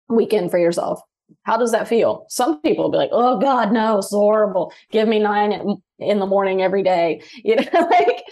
[0.09, 1.01] weekend for yourself.
[1.45, 2.27] How does that feel?
[2.29, 4.73] Some people will be like, "Oh God, no, it's horrible.
[4.91, 8.25] Give me nine in the morning every day." You know, like,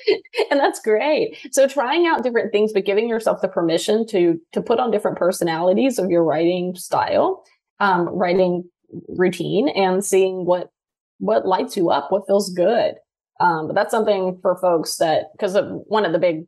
[0.51, 1.37] and that's great.
[1.53, 5.19] So trying out different things, but giving yourself the permission to to put on different
[5.19, 7.45] personalities of your writing style,
[7.81, 8.65] um, writing
[9.09, 10.71] routine and seeing what
[11.19, 12.95] what lights you up, what feels good.
[13.41, 16.45] Um, but that's something for folks that because one of the big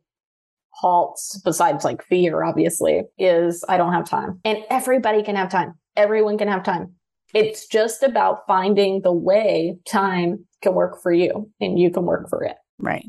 [0.75, 5.73] halts besides like fear obviously is i don't have time and everybody can have time
[5.95, 6.93] everyone can have time.
[7.33, 12.29] It's just about finding the way time can work for you and you can work
[12.29, 12.55] for it.
[12.79, 13.05] Right.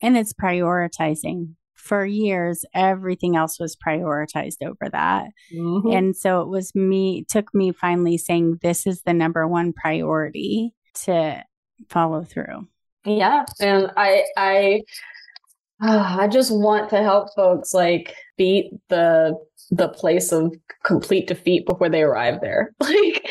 [0.00, 1.54] And it's prioritizing.
[1.74, 5.28] For years everything else was prioritized over that.
[5.54, 5.90] Mm-hmm.
[5.90, 10.74] and so it was me took me finally saying this is the number one priority
[11.04, 11.42] to
[11.88, 12.68] follow through.
[13.06, 13.46] Yeah.
[13.58, 14.82] And i i
[15.80, 19.36] i just want to help folks like beat the
[19.70, 22.74] the place of complete defeat before they arrive there.
[22.88, 23.28] Like,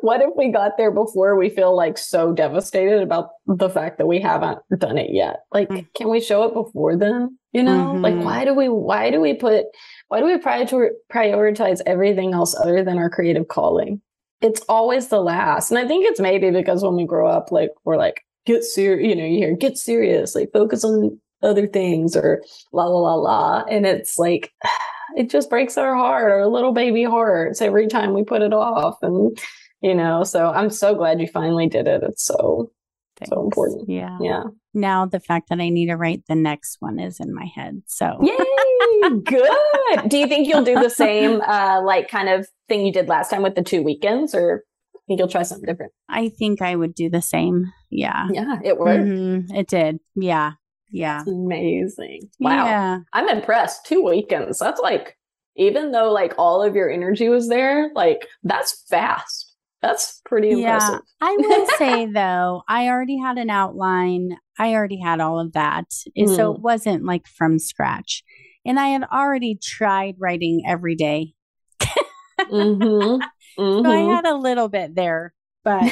[0.00, 4.06] what if we got there before we feel like so devastated about the fact that
[4.06, 5.40] we haven't done it yet?
[5.52, 5.86] Like, mm.
[5.94, 7.36] can we show it before then?
[7.52, 8.02] You know, mm-hmm.
[8.02, 9.64] like why do we why do we put
[10.08, 14.00] why do we prioritize everything else other than our creative calling?
[14.40, 15.70] It's always the last.
[15.70, 19.08] And I think it's maybe because when we grow up, like we're like, get serious,
[19.08, 23.14] you know, you hear get serious, like focus on other things or la la la
[23.14, 23.64] la.
[23.64, 24.52] And it's like
[25.16, 28.96] it just breaks our heart, our little baby hearts every time we put it off.
[29.02, 29.36] And,
[29.80, 32.02] you know, so I'm so glad you finally did it.
[32.02, 32.70] It's so,
[33.18, 33.30] Thanks.
[33.30, 33.88] so important.
[33.88, 34.18] Yeah.
[34.20, 34.44] Yeah.
[34.72, 37.82] Now the fact that I need to write the next one is in my head.
[37.86, 40.08] So, yay, good.
[40.08, 43.30] do you think you'll do the same, uh, like kind of thing you did last
[43.30, 44.64] time with the two weekends or?
[45.10, 45.92] think you'll try something different.
[46.08, 47.72] I think I would do the same.
[47.90, 48.28] Yeah.
[48.30, 49.04] Yeah, it worked.
[49.04, 49.54] Mm-hmm.
[49.56, 49.98] It did.
[50.14, 50.52] Yeah.
[50.90, 51.18] Yeah.
[51.18, 52.30] That's amazing.
[52.38, 52.66] Wow.
[52.66, 52.98] Yeah.
[53.12, 53.86] I'm impressed.
[53.86, 54.58] Two weekends.
[54.58, 55.16] That's like,
[55.56, 59.54] even though like all of your energy was there, like that's fast.
[59.82, 61.00] That's pretty impressive.
[61.22, 61.28] Yeah.
[61.28, 64.36] I will say though, I already had an outline.
[64.58, 65.86] I already had all of that.
[66.18, 66.36] Mm.
[66.36, 68.22] So it wasn't like from scratch.
[68.64, 71.34] And I had already tried writing every day.
[71.82, 73.22] mm-hmm.
[73.58, 73.84] Mm-hmm.
[73.84, 74.14] So I mm-hmm.
[74.14, 75.34] had a little bit there
[75.70, 75.82] but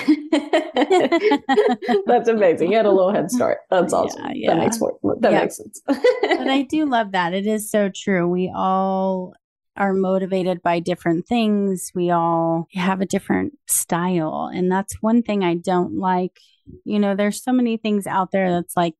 [2.06, 2.70] that's amazing.
[2.70, 3.58] You had a little head start.
[3.70, 4.22] That's awesome.
[4.26, 4.54] Yeah, yeah.
[4.54, 5.40] That makes more, that yeah.
[5.40, 5.80] makes sense.
[5.86, 7.34] but I do love that.
[7.34, 8.26] It is so true.
[8.28, 9.34] We all
[9.76, 11.92] are motivated by different things.
[11.94, 14.50] We all have a different style.
[14.52, 16.38] And that's one thing I don't like.
[16.84, 18.94] You know, there's so many things out there that's like,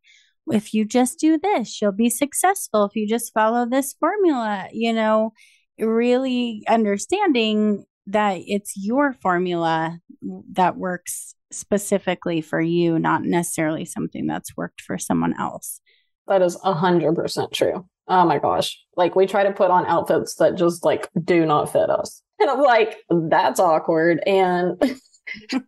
[0.51, 2.85] if you just do this, you'll be successful.
[2.85, 5.33] If you just follow this formula, you know,
[5.79, 9.98] really understanding that it's your formula
[10.52, 15.81] that works specifically for you, not necessarily something that's worked for someone else.
[16.27, 17.87] That is a hundred percent true.
[18.09, 18.79] Oh my gosh.
[18.96, 22.23] Like we try to put on outfits that just like do not fit us.
[22.40, 24.81] And I'm like, that's awkward and,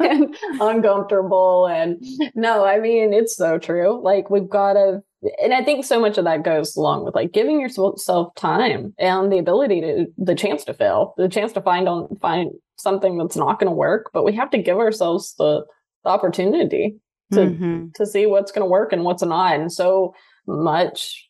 [0.00, 1.68] and uncomfortable.
[1.68, 2.02] And
[2.34, 4.02] no, I mean, it's so true.
[4.02, 5.02] Like we've got to
[5.42, 9.32] and I think so much of that goes along with like giving yourself time and
[9.32, 13.36] the ability to the chance to fail, the chance to find on find something that's
[13.36, 14.10] not going to work.
[14.12, 15.64] But we have to give ourselves the,
[16.04, 16.96] the opportunity
[17.32, 17.86] to mm-hmm.
[17.94, 19.54] to see what's going to work and what's not.
[19.54, 20.14] And so
[20.46, 21.28] much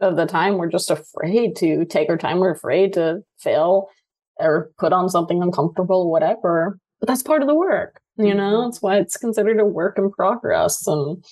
[0.00, 2.38] of the time we're just afraid to take our time.
[2.38, 3.88] We're afraid to fail
[4.38, 6.78] or put on something uncomfortable, whatever.
[6.98, 8.58] But that's part of the work, you know.
[8.58, 8.68] Mm-hmm.
[8.68, 11.24] That's why it's considered a work in progress, and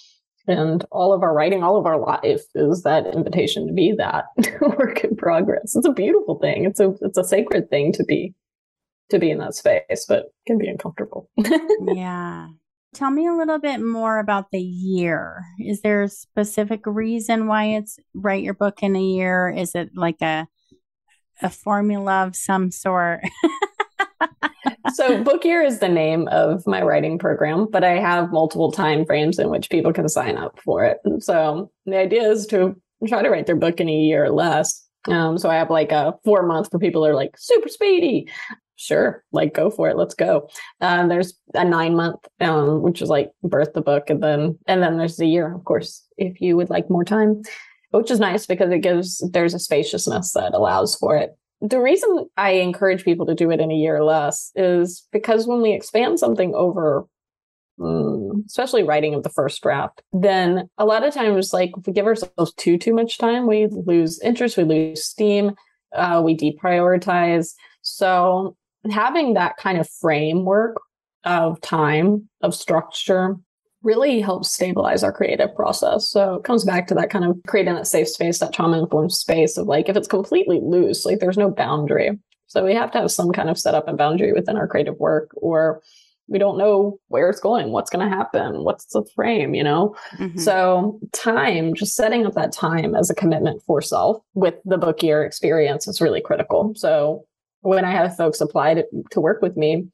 [0.48, 4.26] and all of our writing, all of our life is that invitation to be that
[4.60, 5.76] work in progress.
[5.76, 6.64] It's a beautiful thing.
[6.64, 8.34] It's a it's a sacred thing to be
[9.10, 11.30] to be in that space, but can be uncomfortable.
[11.94, 12.48] yeah.
[12.94, 15.44] Tell me a little bit more about the year.
[15.58, 19.48] Is there a specific reason why it's write your book in a year?
[19.48, 20.48] Is it like a
[21.40, 23.20] a formula of some sort?
[24.94, 29.04] so book year is the name of my writing program, but I have multiple time
[29.04, 30.98] frames in which people can sign up for it.
[31.20, 34.84] So the idea is to try to write their book in a year or less.
[35.08, 38.28] Um, so I have like a four month for people who are like super speedy
[38.78, 40.48] sure, like go for it, let's go.
[40.80, 44.82] Um, there's a nine month, um, which is like birth the book, and then and
[44.82, 47.42] then there's the year, of course, if you would like more time,
[47.90, 51.36] which is nice because it gives there's a spaciousness that allows for it.
[51.60, 55.46] The reason I encourage people to do it in a year or less is because
[55.46, 57.06] when we expand something over
[57.78, 61.92] Mm, especially writing of the first draft, then a lot of times, like if we
[61.92, 65.54] give ourselves too too much time, we lose interest, we lose steam,
[65.94, 67.54] uh, we deprioritize.
[67.82, 68.56] So
[68.90, 70.76] having that kind of framework
[71.24, 73.36] of time, of structure,
[73.88, 76.06] really helps stabilize our creative process.
[76.06, 79.14] So it comes back to that kind of creating that safe space, that trauma informed
[79.14, 82.18] space of like, if it's completely loose, like there's no boundary.
[82.48, 85.30] So we have to have some kind of setup and boundary within our creative work,
[85.36, 85.80] or
[86.26, 89.96] we don't know where it's going, what's going to happen, what's the frame, you know?
[90.18, 90.38] Mm-hmm.
[90.38, 95.02] So, time, just setting up that time as a commitment for self with the book
[95.02, 96.74] year experience is really critical.
[96.76, 97.24] So,
[97.62, 99.88] when I have folks apply to, to work with me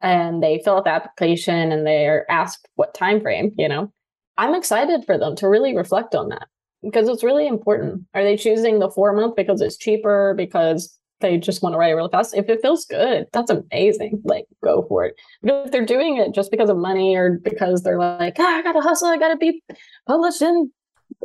[0.00, 3.92] and they fill out the application and they're asked what time frame, you know,
[4.38, 6.48] I'm excited for them to really reflect on that
[6.82, 8.04] because it's really important.
[8.14, 11.90] Are they choosing the four month because it's cheaper, because they just want to write
[11.90, 12.34] it really fast?
[12.34, 14.20] If it feels good, that's amazing.
[14.24, 15.14] Like, go for it.
[15.42, 18.62] But if they're doing it just because of money or because they're like, ah, I
[18.62, 19.62] gotta hustle, I gotta be
[20.06, 20.70] published in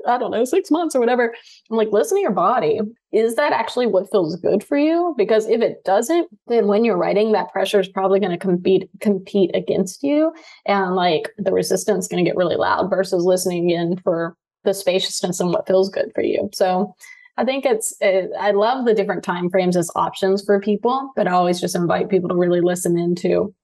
[0.07, 1.33] I don't know, six months or whatever.
[1.69, 2.79] I'm like, listen to your body.
[3.11, 5.13] Is that actually what feels good for you?
[5.17, 8.89] Because if it doesn't, then when you're writing, that pressure is probably going to compete
[8.99, 10.33] compete against you,
[10.65, 14.73] and like the resistance is going to get really loud versus listening in for the
[14.73, 16.49] spaciousness and what feels good for you.
[16.53, 16.95] So.
[17.37, 21.27] I think it's, it, I love the different time frames as options for people, but
[21.27, 23.55] I always just invite people to really listen into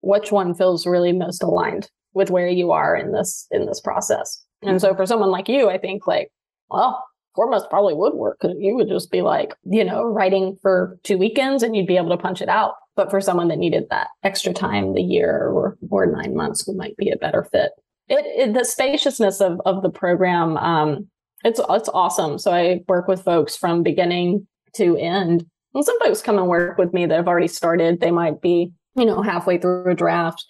[0.00, 4.42] which one feels really most aligned with where you are in this in this process.
[4.62, 6.30] And so for someone like you, I think like,
[6.68, 7.04] well,
[7.34, 10.98] four months probably would work because you would just be like, you know, writing for
[11.04, 12.74] two weekends and you'd be able to punch it out.
[12.96, 16.96] But for someone that needed that extra time, the year or, or nine months might
[16.96, 17.72] be a better fit.
[18.08, 21.08] It, it, the spaciousness of, of the program, um,
[21.44, 22.38] it's, it's awesome.
[22.38, 25.46] So I work with folks from beginning to end.
[25.72, 28.00] And some folks come and work with me that have already started.
[28.00, 30.44] They might be, you know, halfway through a draft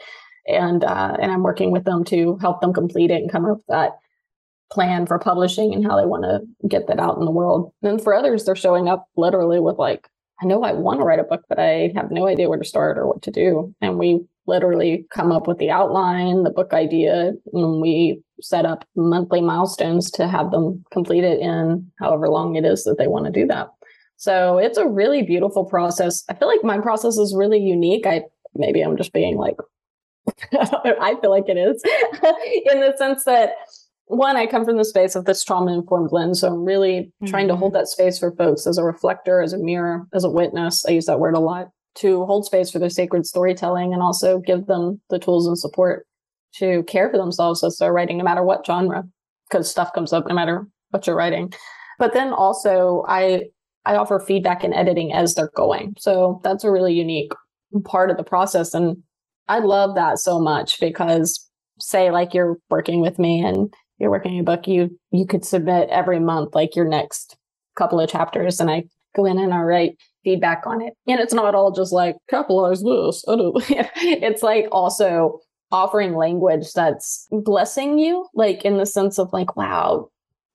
[0.52, 3.58] and uh, and I'm working with them to help them complete it and come up
[3.58, 3.92] with that
[4.70, 7.72] plan for publishing and how they want to get that out in the world.
[7.82, 10.08] And for others, they're showing up literally with like,
[10.40, 12.64] I know I want to write a book, but I have no idea where to
[12.64, 13.74] start or what to do.
[13.80, 18.84] And we literally come up with the outline, the book idea, and we set up
[18.96, 23.26] monthly milestones to have them complete it in however long it is that they want
[23.26, 23.68] to do that.
[24.16, 26.24] So it's a really beautiful process.
[26.28, 28.06] I feel like my process is really unique.
[28.06, 28.22] I
[28.54, 29.56] maybe I'm just being like
[30.52, 31.82] I feel like it is
[32.72, 33.52] in the sense that
[34.10, 36.40] one, I come from the space of this trauma informed lens.
[36.40, 37.26] So I'm really mm-hmm.
[37.26, 37.78] trying to hold mm-hmm.
[37.78, 40.84] that space for folks as a reflector, as a mirror, as a witness.
[40.84, 44.38] I use that word a lot to hold space for their sacred storytelling and also
[44.38, 46.06] give them the tools and support
[46.56, 49.04] to care for themselves as they're writing, no matter what genre,
[49.48, 51.52] because stuff comes up no matter what you're writing.
[51.98, 53.44] But then also I
[53.84, 55.94] I offer feedback and editing as they're going.
[55.98, 57.32] So that's a really unique
[57.84, 58.74] part of the process.
[58.74, 59.02] And
[59.50, 61.44] I love that so much because
[61.80, 65.88] say like you're working with me and you're working a book, you you could submit
[65.90, 67.36] every month like your next
[67.74, 68.84] couple of chapters and I
[69.16, 70.94] go in and I write feedback on it.
[71.08, 73.24] And it's not all just like capitalize this.
[73.26, 75.40] it's like also
[75.72, 80.10] offering language that's blessing you, like in the sense of like, wow,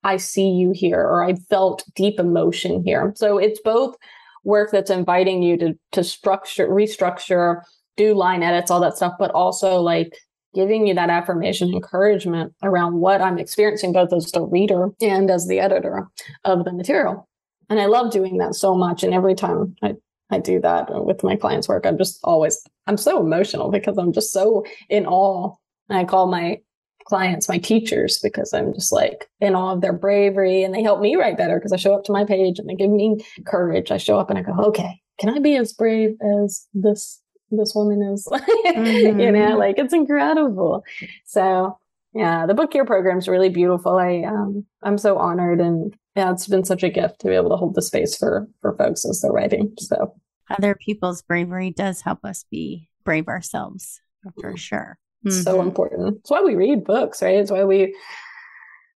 [0.06, 3.12] I see you here, or I felt deep emotion here.
[3.18, 3.98] So it's both
[4.46, 7.62] work that's inviting you to to structure, restructure
[7.98, 10.18] do line edits, all that stuff, but also like
[10.54, 15.48] giving you that affirmation, encouragement around what I'm experiencing, both as the reader and as
[15.48, 16.08] the editor
[16.46, 17.28] of the material.
[17.70, 19.04] And I love doing that so much.
[19.04, 19.96] And every time I,
[20.30, 24.14] I do that with my clients' work, I'm just always, I'm so emotional because I'm
[24.14, 25.54] just so in awe.
[25.90, 26.62] And I call my
[27.06, 31.02] clients, my teachers, because I'm just like in awe of their bravery and they help
[31.02, 33.92] me write better because I show up to my page and they give me courage.
[33.92, 37.22] I show up and I go, okay, can I be as brave as this
[37.58, 38.28] this woman is?
[38.32, 39.20] mm-hmm.
[39.20, 40.84] you know, like it's incredible.
[41.26, 41.78] So
[42.14, 43.98] yeah, the book year program is really beautiful.
[43.98, 47.50] I um I'm so honored and yeah, it's been such a gift to be able
[47.50, 49.74] to hold the space for for folks as they're writing.
[49.80, 50.14] So
[50.50, 54.02] other people's bravery does help us be brave ourselves
[54.40, 54.98] for sure.
[55.26, 55.42] Mm-hmm.
[55.42, 56.18] So important.
[56.20, 57.36] It's why we read books, right?
[57.36, 57.96] It's why we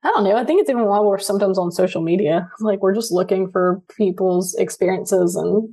[0.04, 0.36] I don't know.
[0.36, 2.48] I think it's even why we're sometimes on social media.
[2.61, 5.68] Like we're just looking for people's experiences and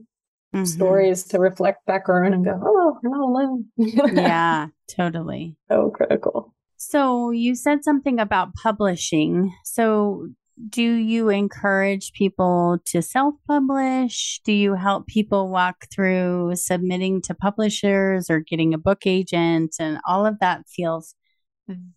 [0.56, 0.66] mm-hmm.
[0.66, 3.66] stories to reflect back on and go, oh, you're not alone.
[3.78, 5.58] yeah, totally.
[5.70, 6.54] So critical.
[6.78, 9.54] So you said something about publishing.
[9.64, 10.28] So
[10.70, 14.40] do you encourage people to self publish?
[14.46, 19.76] Do you help people walk through submitting to publishers or getting a book agent?
[19.80, 21.16] And all of that feels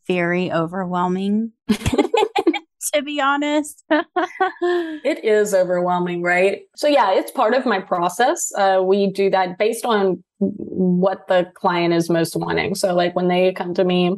[0.06, 1.52] very overwhelming.
[2.94, 3.84] to be honest.
[3.90, 6.62] it is overwhelming, right?
[6.76, 8.52] So, yeah, it's part of my process.
[8.56, 12.74] Uh, we do that based on what the client is most wanting.
[12.74, 14.16] So, like when they come to me,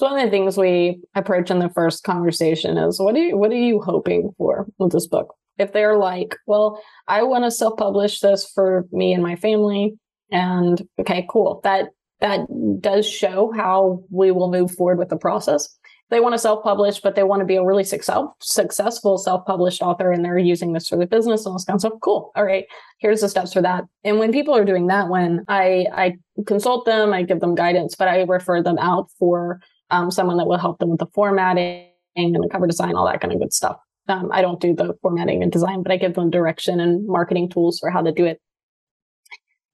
[0.00, 3.36] so one of the things we approach in the first conversation is what are you
[3.36, 5.34] what are you hoping for with this book?
[5.58, 9.98] If they're like, well, I want to self-publish this for me and my family,
[10.32, 11.60] and okay, cool.
[11.64, 11.90] That
[12.20, 12.40] that
[12.80, 15.68] does show how we will move forward with the process.
[16.10, 20.10] They want to self-publish, but they want to be a really success, successful self-published author,
[20.12, 21.92] and they're using this for the business and all this kind of stuff.
[22.02, 22.32] Cool.
[22.34, 22.66] All right,
[22.98, 23.84] here's the steps for that.
[24.04, 27.94] And when people are doing that, when I I consult them, I give them guidance,
[27.94, 31.86] but I refer them out for um, someone that will help them with the formatting
[32.16, 33.76] and the cover design, all that kind of good stuff.
[34.08, 37.48] Um, I don't do the formatting and design, but I give them direction and marketing
[37.48, 38.40] tools for how to do it.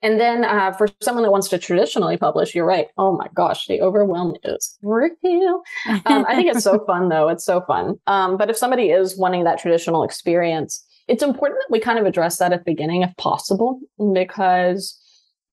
[0.03, 2.89] And then uh, for someone that wants to traditionally publish, you're right.
[2.99, 5.63] Oh my gosh, the overwhelm is real.
[6.05, 7.29] Um, I think it's so fun though.
[7.29, 7.97] It's so fun.
[8.07, 12.07] Um, but if somebody is wanting that traditional experience, it's important that we kind of
[12.07, 13.81] address that at the beginning if possible,
[14.13, 15.01] because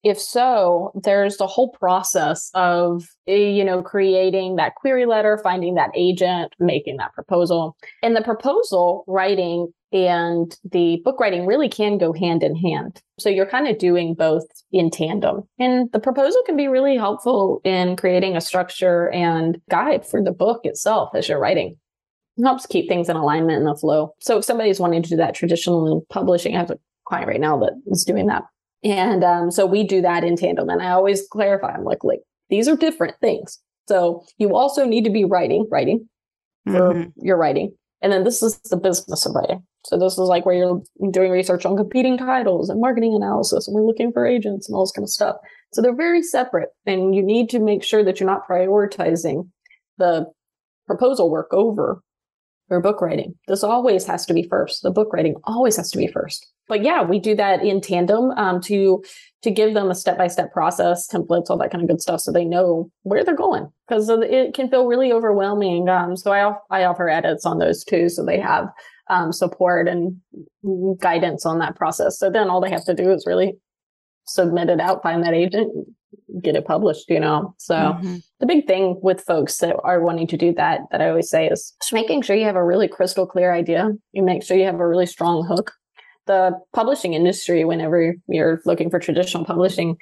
[0.03, 5.75] if so, there's the whole process of, eh, you know, creating that query letter, finding
[5.75, 7.77] that agent, making that proposal.
[8.01, 13.01] And the proposal writing and the book writing really can go hand in hand.
[13.19, 15.43] So you're kind of doing both in tandem.
[15.59, 20.31] And the proposal can be really helpful in creating a structure and guide for the
[20.31, 21.77] book itself as you're writing.
[22.37, 24.13] It helps keep things in alignment and the flow.
[24.19, 27.57] So if somebody's wanting to do that traditional publishing, I have a client right now
[27.59, 28.43] that is doing that
[28.83, 30.69] and um, so we do that in tandem.
[30.69, 32.19] And I always clarify, I'm like, like,
[32.49, 33.59] these are different things.
[33.87, 36.07] So you also need to be writing, writing
[36.65, 37.25] for mm-hmm.
[37.25, 37.73] your writing.
[38.01, 39.63] And then this is the business of writing.
[39.85, 40.81] So this is like where you're
[41.11, 44.85] doing research on competing titles and marketing analysis, and we're looking for agents and all
[44.85, 45.35] this kind of stuff.
[45.73, 49.49] So they're very separate, and you need to make sure that you're not prioritizing
[49.97, 50.25] the
[50.87, 52.01] proposal work over
[52.69, 53.35] your book writing.
[53.47, 54.83] This always has to be first.
[54.83, 58.31] The book writing always has to be first but yeah, we do that in tandem
[58.31, 59.03] um, to
[59.41, 62.21] to give them a step by step process, templates, all that kind of good stuff,
[62.21, 65.89] so they know where they're going because it can feel really overwhelming.
[65.89, 68.69] Um, so I I offer edits on those too, so they have
[69.09, 70.17] um, support and
[70.99, 72.17] guidance on that process.
[72.17, 73.57] So then all they have to do is really
[74.25, 75.71] submit it out, find that agent,
[76.41, 77.09] get it published.
[77.09, 78.17] You know, so mm-hmm.
[78.39, 81.47] the big thing with folks that are wanting to do that that I always say
[81.47, 83.91] is just making sure you have a really crystal clear idea.
[84.11, 85.73] You make sure you have a really strong hook
[86.25, 89.97] the publishing industry, whenever you're looking for traditional publishing,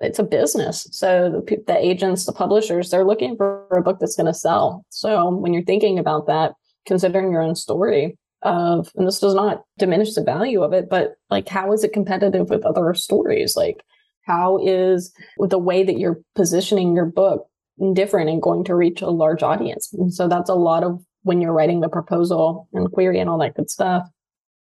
[0.00, 0.86] it's a business.
[0.90, 4.84] So the, the agents, the publishers, they're looking for a book that's going to sell.
[4.90, 6.52] So when you're thinking about that,
[6.86, 11.14] considering your own story of, and this does not diminish the value of it, but
[11.30, 13.56] like, how is it competitive with other stories?
[13.56, 13.82] Like,
[14.22, 17.46] how is the way that you're positioning your book
[17.92, 19.92] different and going to reach a large audience?
[19.92, 23.38] And so that's a lot of when you're writing the proposal and query and all
[23.38, 24.06] that good stuff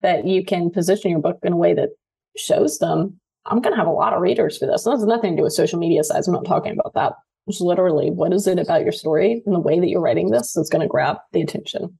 [0.03, 1.91] that you can position your book in a way that
[2.37, 4.85] shows them I'm going to have a lot of readers for this.
[4.85, 6.29] And that's nothing to do with social media size.
[6.29, 7.14] I'm not talking about that.
[7.47, 10.53] It's literally what is it about your story and the way that you're writing this
[10.53, 11.99] that's going to grab the attention.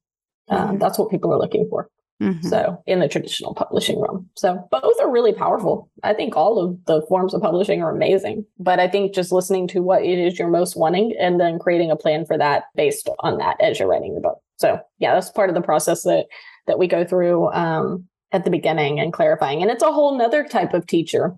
[0.51, 1.89] Um, that's what people are looking for.
[2.21, 2.49] Mm-hmm.
[2.49, 4.29] So in the traditional publishing realm.
[4.37, 5.91] So both are really powerful.
[6.03, 9.67] I think all of the forms of publishing are amazing, but I think just listening
[9.69, 13.09] to what it is you're most wanting and then creating a plan for that based
[13.21, 14.39] on that as you're writing the book.
[14.59, 16.27] So yeah, that's part of the process that
[16.67, 19.63] that we go through um, at the beginning and clarifying.
[19.63, 21.35] And it's a whole nother type of teacher,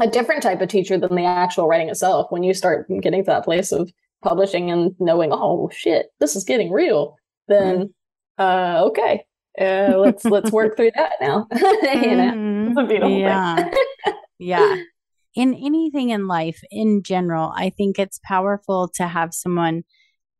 [0.00, 2.28] a different type of teacher than the actual writing itself.
[2.30, 3.92] When you start getting to that place of
[4.22, 7.16] publishing and knowing, oh shit, this is getting real,
[7.48, 7.84] then mm-hmm.
[8.38, 9.24] Uh, okay,
[9.60, 11.46] uh, let's let's work through that now.
[11.54, 13.70] you know, it's a beautiful yeah.
[14.38, 14.76] yeah.
[15.34, 19.84] In anything in life, in general, I think it's powerful to have someone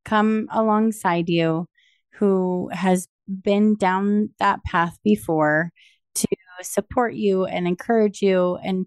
[0.04, 1.66] come alongside you
[2.14, 3.08] who has
[3.42, 5.70] been down that path before
[6.14, 6.26] to
[6.62, 8.86] support you and encourage you and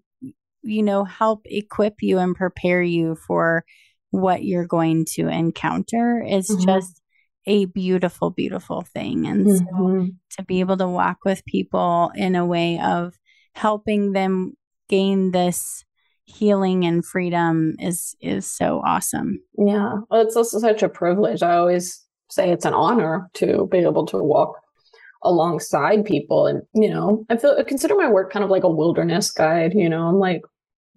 [0.62, 3.64] you know help equip you and prepare you for
[4.10, 6.64] what you're going to encounter is mm-hmm.
[6.64, 7.00] just
[7.46, 9.26] a beautiful beautiful thing.
[9.26, 10.04] And mm-hmm.
[10.04, 13.18] so to be able to walk with people in a way of
[13.54, 14.54] helping them
[14.88, 15.84] gain this
[16.24, 19.40] healing and freedom is is so awesome.
[19.58, 19.96] Yeah.
[20.10, 21.42] Well, it's also such a privilege.
[21.42, 24.54] I always say it's an honor to be able to walk
[25.22, 28.70] alongside people and you know i feel I consider my work kind of like a
[28.70, 30.40] wilderness guide you know i'm like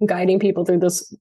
[0.06, 1.14] guiding people through this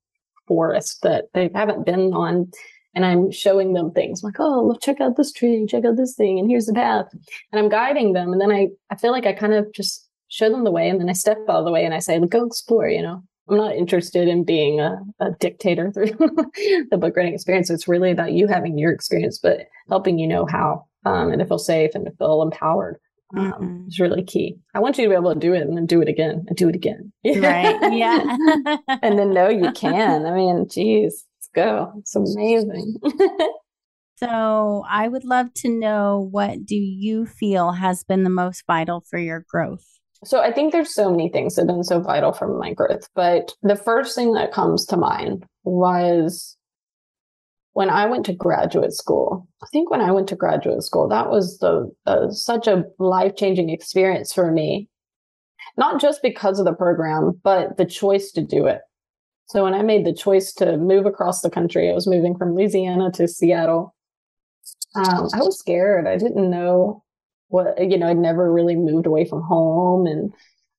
[0.47, 2.51] forest that they haven't been on
[2.95, 5.97] and i'm showing them things I'm like oh look check out this tree check out
[5.97, 9.13] this thing and here's the path and i'm guiding them and then i i feel
[9.13, 11.65] like i kind of just show them the way and then i step out of
[11.65, 14.99] the way and i say go explore you know i'm not interested in being a,
[15.21, 16.07] a dictator through
[16.91, 20.47] the book writing experience it's really about you having your experience but helping you know
[20.47, 22.99] how um, and to feel safe and to feel empowered
[23.37, 23.89] um, mm-hmm.
[23.89, 24.59] is really key.
[24.75, 26.57] I want you to be able to do it and then do it again and
[26.57, 27.13] do it again.
[27.25, 27.93] right.
[27.93, 28.37] Yeah.
[29.03, 30.27] and then know you can.
[30.27, 31.25] I mean, geez,
[31.55, 31.93] go.
[31.99, 32.97] It's amazing.
[34.17, 39.05] so I would love to know what do you feel has been the most vital
[39.09, 39.85] for your growth?
[40.25, 43.09] So I think there's so many things that have been so vital for my growth,
[43.15, 46.57] but the first thing that comes to mind was
[47.73, 51.31] when I went to graduate school, I think when I went to graduate school, that
[51.31, 54.89] was the uh, such a life changing experience for me.
[55.77, 58.81] Not just because of the program, but the choice to do it.
[59.53, 62.55] So when I made the choice to move across the country, I was moving from
[62.55, 63.95] Louisiana to Seattle.
[64.95, 66.07] Um, I was scared.
[66.07, 67.05] I didn't know
[67.49, 68.09] what you know.
[68.09, 70.33] I'd never really moved away from home, and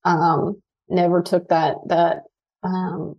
[0.06, 0.60] um,
[0.90, 2.24] never took that that
[2.64, 3.14] um,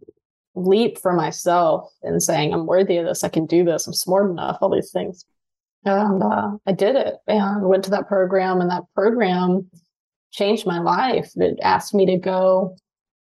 [0.57, 3.23] leap for myself and saying, I'm worthy of this.
[3.23, 3.87] I can do this.
[3.87, 5.25] I'm smart enough, all these things.
[5.85, 9.71] And uh, I did it and went to that program and that program
[10.33, 11.31] changed my life.
[11.37, 12.77] It asked me to go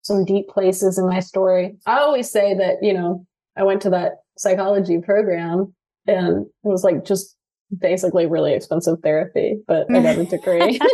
[0.09, 1.76] some deep places in my story.
[1.86, 3.24] I always say that, you know,
[3.56, 5.74] I went to that psychology program
[6.06, 7.36] and it was like just
[7.76, 10.80] basically really expensive therapy, but I got a degree.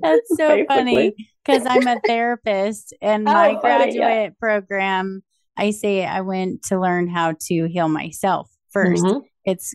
[0.00, 0.66] That's so basically.
[0.66, 4.28] funny because I'm a therapist and my oh, graduate yeah.
[4.40, 5.22] program,
[5.56, 9.18] I say I went to learn how to heal myself 1st mm-hmm.
[9.44, 9.74] It's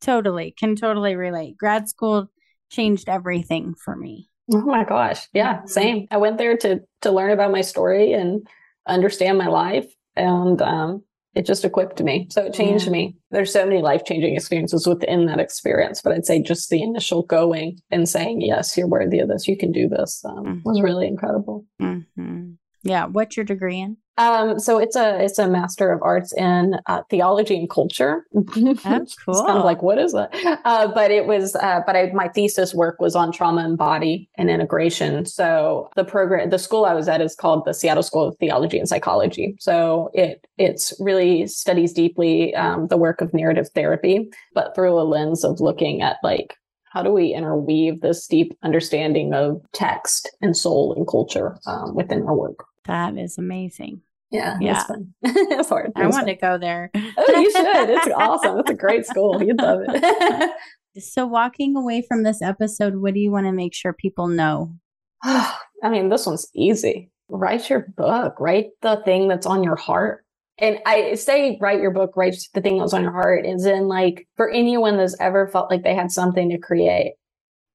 [0.00, 1.56] totally can totally relate.
[1.58, 2.28] Grad school
[2.70, 4.28] changed everything for me.
[4.52, 5.28] Oh my gosh.
[5.32, 6.06] Yeah, same.
[6.10, 8.46] I went there to to learn about my story and
[8.86, 9.86] understand my life
[10.16, 11.02] and um
[11.34, 12.26] it just equipped me.
[12.30, 12.92] So it changed yeah.
[12.92, 13.16] me.
[13.30, 17.22] There's so many life changing experiences within that experience, but I'd say just the initial
[17.22, 19.46] going and saying, yes, you're worthy of this.
[19.46, 20.58] You can do this um, mm-hmm.
[20.64, 21.64] was really incredible.
[21.80, 22.52] Mm-hmm.
[22.88, 23.06] Yeah.
[23.06, 23.96] What's your degree in?
[24.16, 28.26] Um, so it's a it's a master of arts in uh, theology and culture.
[28.32, 29.34] That's cool.
[29.34, 30.34] it's kind of like what is that?
[30.64, 34.28] Uh, but it was uh, but I, my thesis work was on trauma and body
[34.36, 35.24] and integration.
[35.24, 38.78] So the program, the school I was at is called the Seattle School of Theology
[38.78, 39.54] and Psychology.
[39.60, 45.04] So it it's really studies deeply um, the work of narrative therapy, but through a
[45.04, 46.56] lens of looking at like
[46.90, 52.22] how do we interweave this deep understanding of text and soul and culture um, within
[52.22, 52.64] our work?
[52.88, 54.00] That is amazing.
[54.30, 54.82] Yeah, yeah.
[55.22, 55.92] It's fun.
[55.94, 56.90] I want to go there.
[56.94, 57.90] oh, you should.
[57.90, 58.58] It's awesome.
[58.58, 59.42] It's a great school.
[59.42, 60.50] You'd love it.
[60.98, 64.74] so, walking away from this episode, what do you want to make sure people know?
[65.22, 67.10] I mean, this one's easy.
[67.28, 68.34] Write your book.
[68.40, 70.24] Write the thing that's on your heart.
[70.58, 73.86] And I say, write your book, write the thing that's on your heart is in
[73.86, 77.14] like for anyone that's ever felt like they had something to create.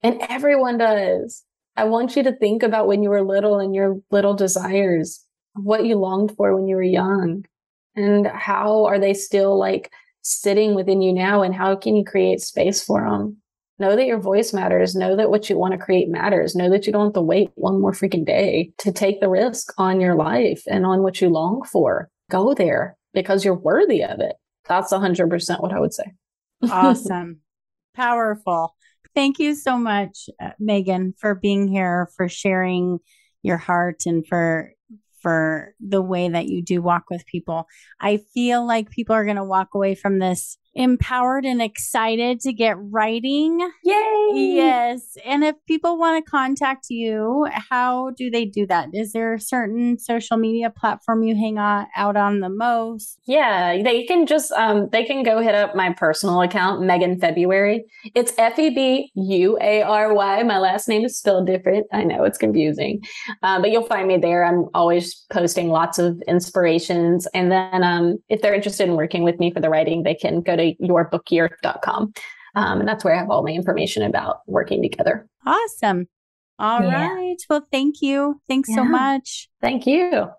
[0.01, 1.43] And everyone does.
[1.76, 5.24] I want you to think about when you were little and your little desires
[5.56, 7.46] what you longed for when you were young
[7.96, 12.42] and how are they still like sitting within you now and how can you create
[12.42, 13.38] space for them
[13.80, 14.96] know that your voice matters.
[14.96, 16.56] Know that what you want to create matters.
[16.56, 19.74] Know that you don't have to wait one more freaking day to take the risk
[19.78, 22.10] on your life and on what you long for.
[22.30, 24.36] Go there because you're worthy of it.
[24.68, 26.14] That's 100% what i would say.
[26.70, 27.40] Awesome.
[27.94, 28.74] Powerful
[29.16, 32.99] thank you so much uh, megan for being here for sharing
[33.41, 34.74] your heart and for
[35.24, 37.66] for the way that you do walk with people.
[37.99, 42.54] I feel like people are going to walk away from this empowered and excited to
[42.54, 43.60] get writing.
[43.84, 44.30] Yay!
[44.34, 45.16] Yes.
[45.24, 48.90] And if people want to contact you, how do they do that?
[48.94, 53.20] Is there a certain social media platform you hang out on the most?
[53.26, 57.82] Yeah, they can just um they can go hit up my personal account, Megan Febuary.
[58.16, 60.44] It's F E B U A R Y.
[60.44, 61.86] My last name is spelled different.
[61.94, 63.02] I know it's confusing.
[63.44, 64.44] Um, but you'll find me there.
[64.44, 67.28] I'm always posting lots of inspirations.
[67.34, 70.42] And then um if they're interested in working with me for the writing, they can
[70.42, 72.14] go to to yourbookyear.com.
[72.55, 75.28] Um, and that's where I have all my information about working together.
[75.45, 76.07] Awesome.
[76.59, 77.09] All yeah.
[77.09, 77.38] right.
[77.49, 78.41] Well, thank you.
[78.47, 78.76] Thanks yeah.
[78.76, 79.49] so much.
[79.61, 80.30] Thank you.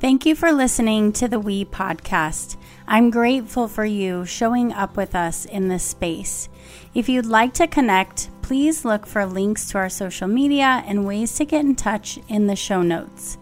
[0.00, 2.56] Thank you for listening to the We podcast.
[2.86, 6.48] I'm grateful for you showing up with us in this space.
[6.94, 11.34] If you'd like to connect, please look for links to our social media and ways
[11.34, 13.38] to get in touch in the show notes.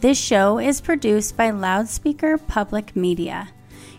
[0.00, 3.48] This show is produced by Loudspeaker Public Media.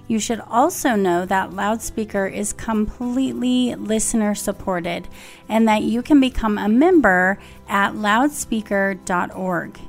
[0.08, 5.08] You should also know that Loudspeaker is completely listener supported
[5.50, 9.80] and that you can become a member at loudspeaker.org.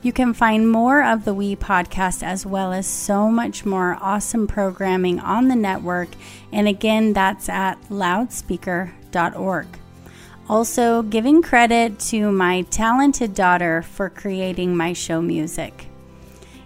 [0.00, 4.46] You can find more of the We podcast as well as so much more awesome
[4.46, 6.10] programming on the network.
[6.52, 9.66] And again, that's at loudspeaker.org.
[10.48, 15.87] Also, giving credit to my talented daughter for creating my show music.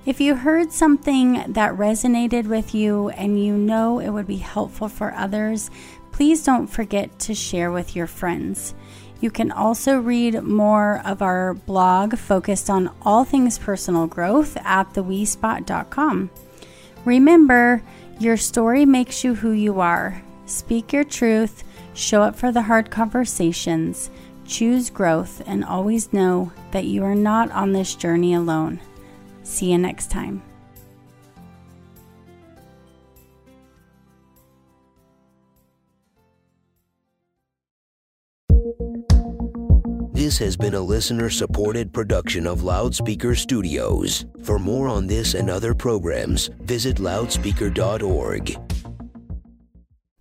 [0.04, 4.88] If you heard something that resonated with you and you know it would be helpful
[4.88, 5.70] for others,
[6.10, 8.74] please don't forget to share with your friends.
[9.20, 14.92] You can also read more of our blog focused on all things personal growth at
[14.92, 16.30] thewespot.com.
[17.04, 17.80] Remember,
[18.18, 20.20] your story makes you who you are.
[20.46, 21.62] Speak your truth,
[21.94, 24.10] show up for the hard conversations,
[24.44, 28.80] choose growth, and always know that you are not on this journey alone.
[29.52, 30.42] See you next time.
[40.14, 44.24] This has been a listener supported production of Loudspeaker Studios.
[44.42, 48.56] For more on this and other programs, visit loudspeaker.org.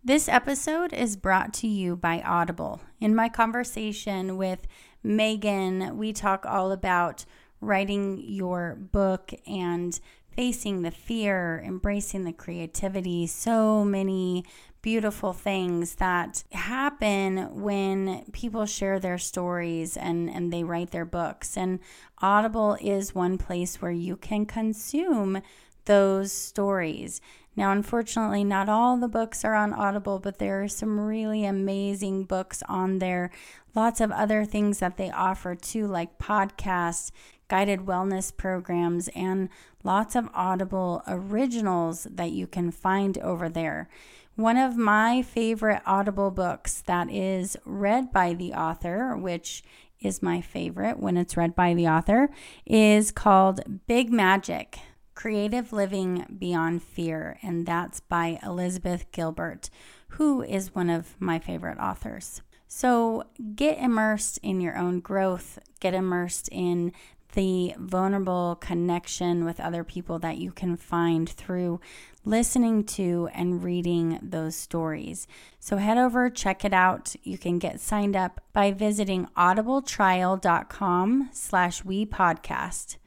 [0.03, 2.81] This episode is brought to you by Audible.
[2.99, 4.67] In my conversation with
[5.01, 7.23] Megan, we talk all about
[7.61, 9.99] writing your book and
[10.35, 14.43] facing the fear, embracing the creativity, so many
[14.81, 21.55] beautiful things that happen when people share their stories and, and they write their books.
[21.55, 21.79] And
[22.19, 25.41] Audible is one place where you can consume
[25.85, 27.21] those stories.
[27.55, 32.23] Now, unfortunately, not all the books are on Audible, but there are some really amazing
[32.23, 33.29] books on there.
[33.75, 37.11] Lots of other things that they offer too, like podcasts,
[37.51, 39.49] guided wellness programs, and
[39.83, 43.89] lots of Audible originals that you can find over there.
[44.35, 49.63] One of my favorite Audible books that is read by the author, which
[49.99, 52.29] is my favorite when it's read by the author,
[52.65, 54.79] is called Big Magic
[55.13, 59.69] Creative Living Beyond Fear, and that's by Elizabeth Gilbert,
[60.11, 62.41] who is one of my favorite authors.
[62.69, 63.25] So
[63.55, 66.93] get immersed in your own growth, get immersed in
[67.33, 71.79] the vulnerable connection with other people that you can find through
[72.23, 75.27] listening to and reading those stories.
[75.59, 77.15] So head over, check it out.
[77.23, 82.97] You can get signed up by visiting audibletrial.com slash we podcast.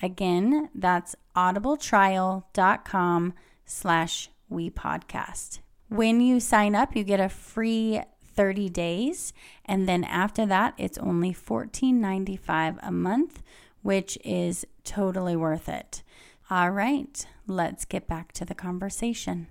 [0.00, 5.58] Again, that's audibletrial.com slash we podcast.
[5.88, 8.00] When you sign up, you get a free
[8.34, 9.32] 30 days.
[9.64, 13.42] And then after that, it's only $14.95 a month
[13.82, 16.02] which is totally worth it.
[16.50, 19.48] All right, let's get back to the conversation.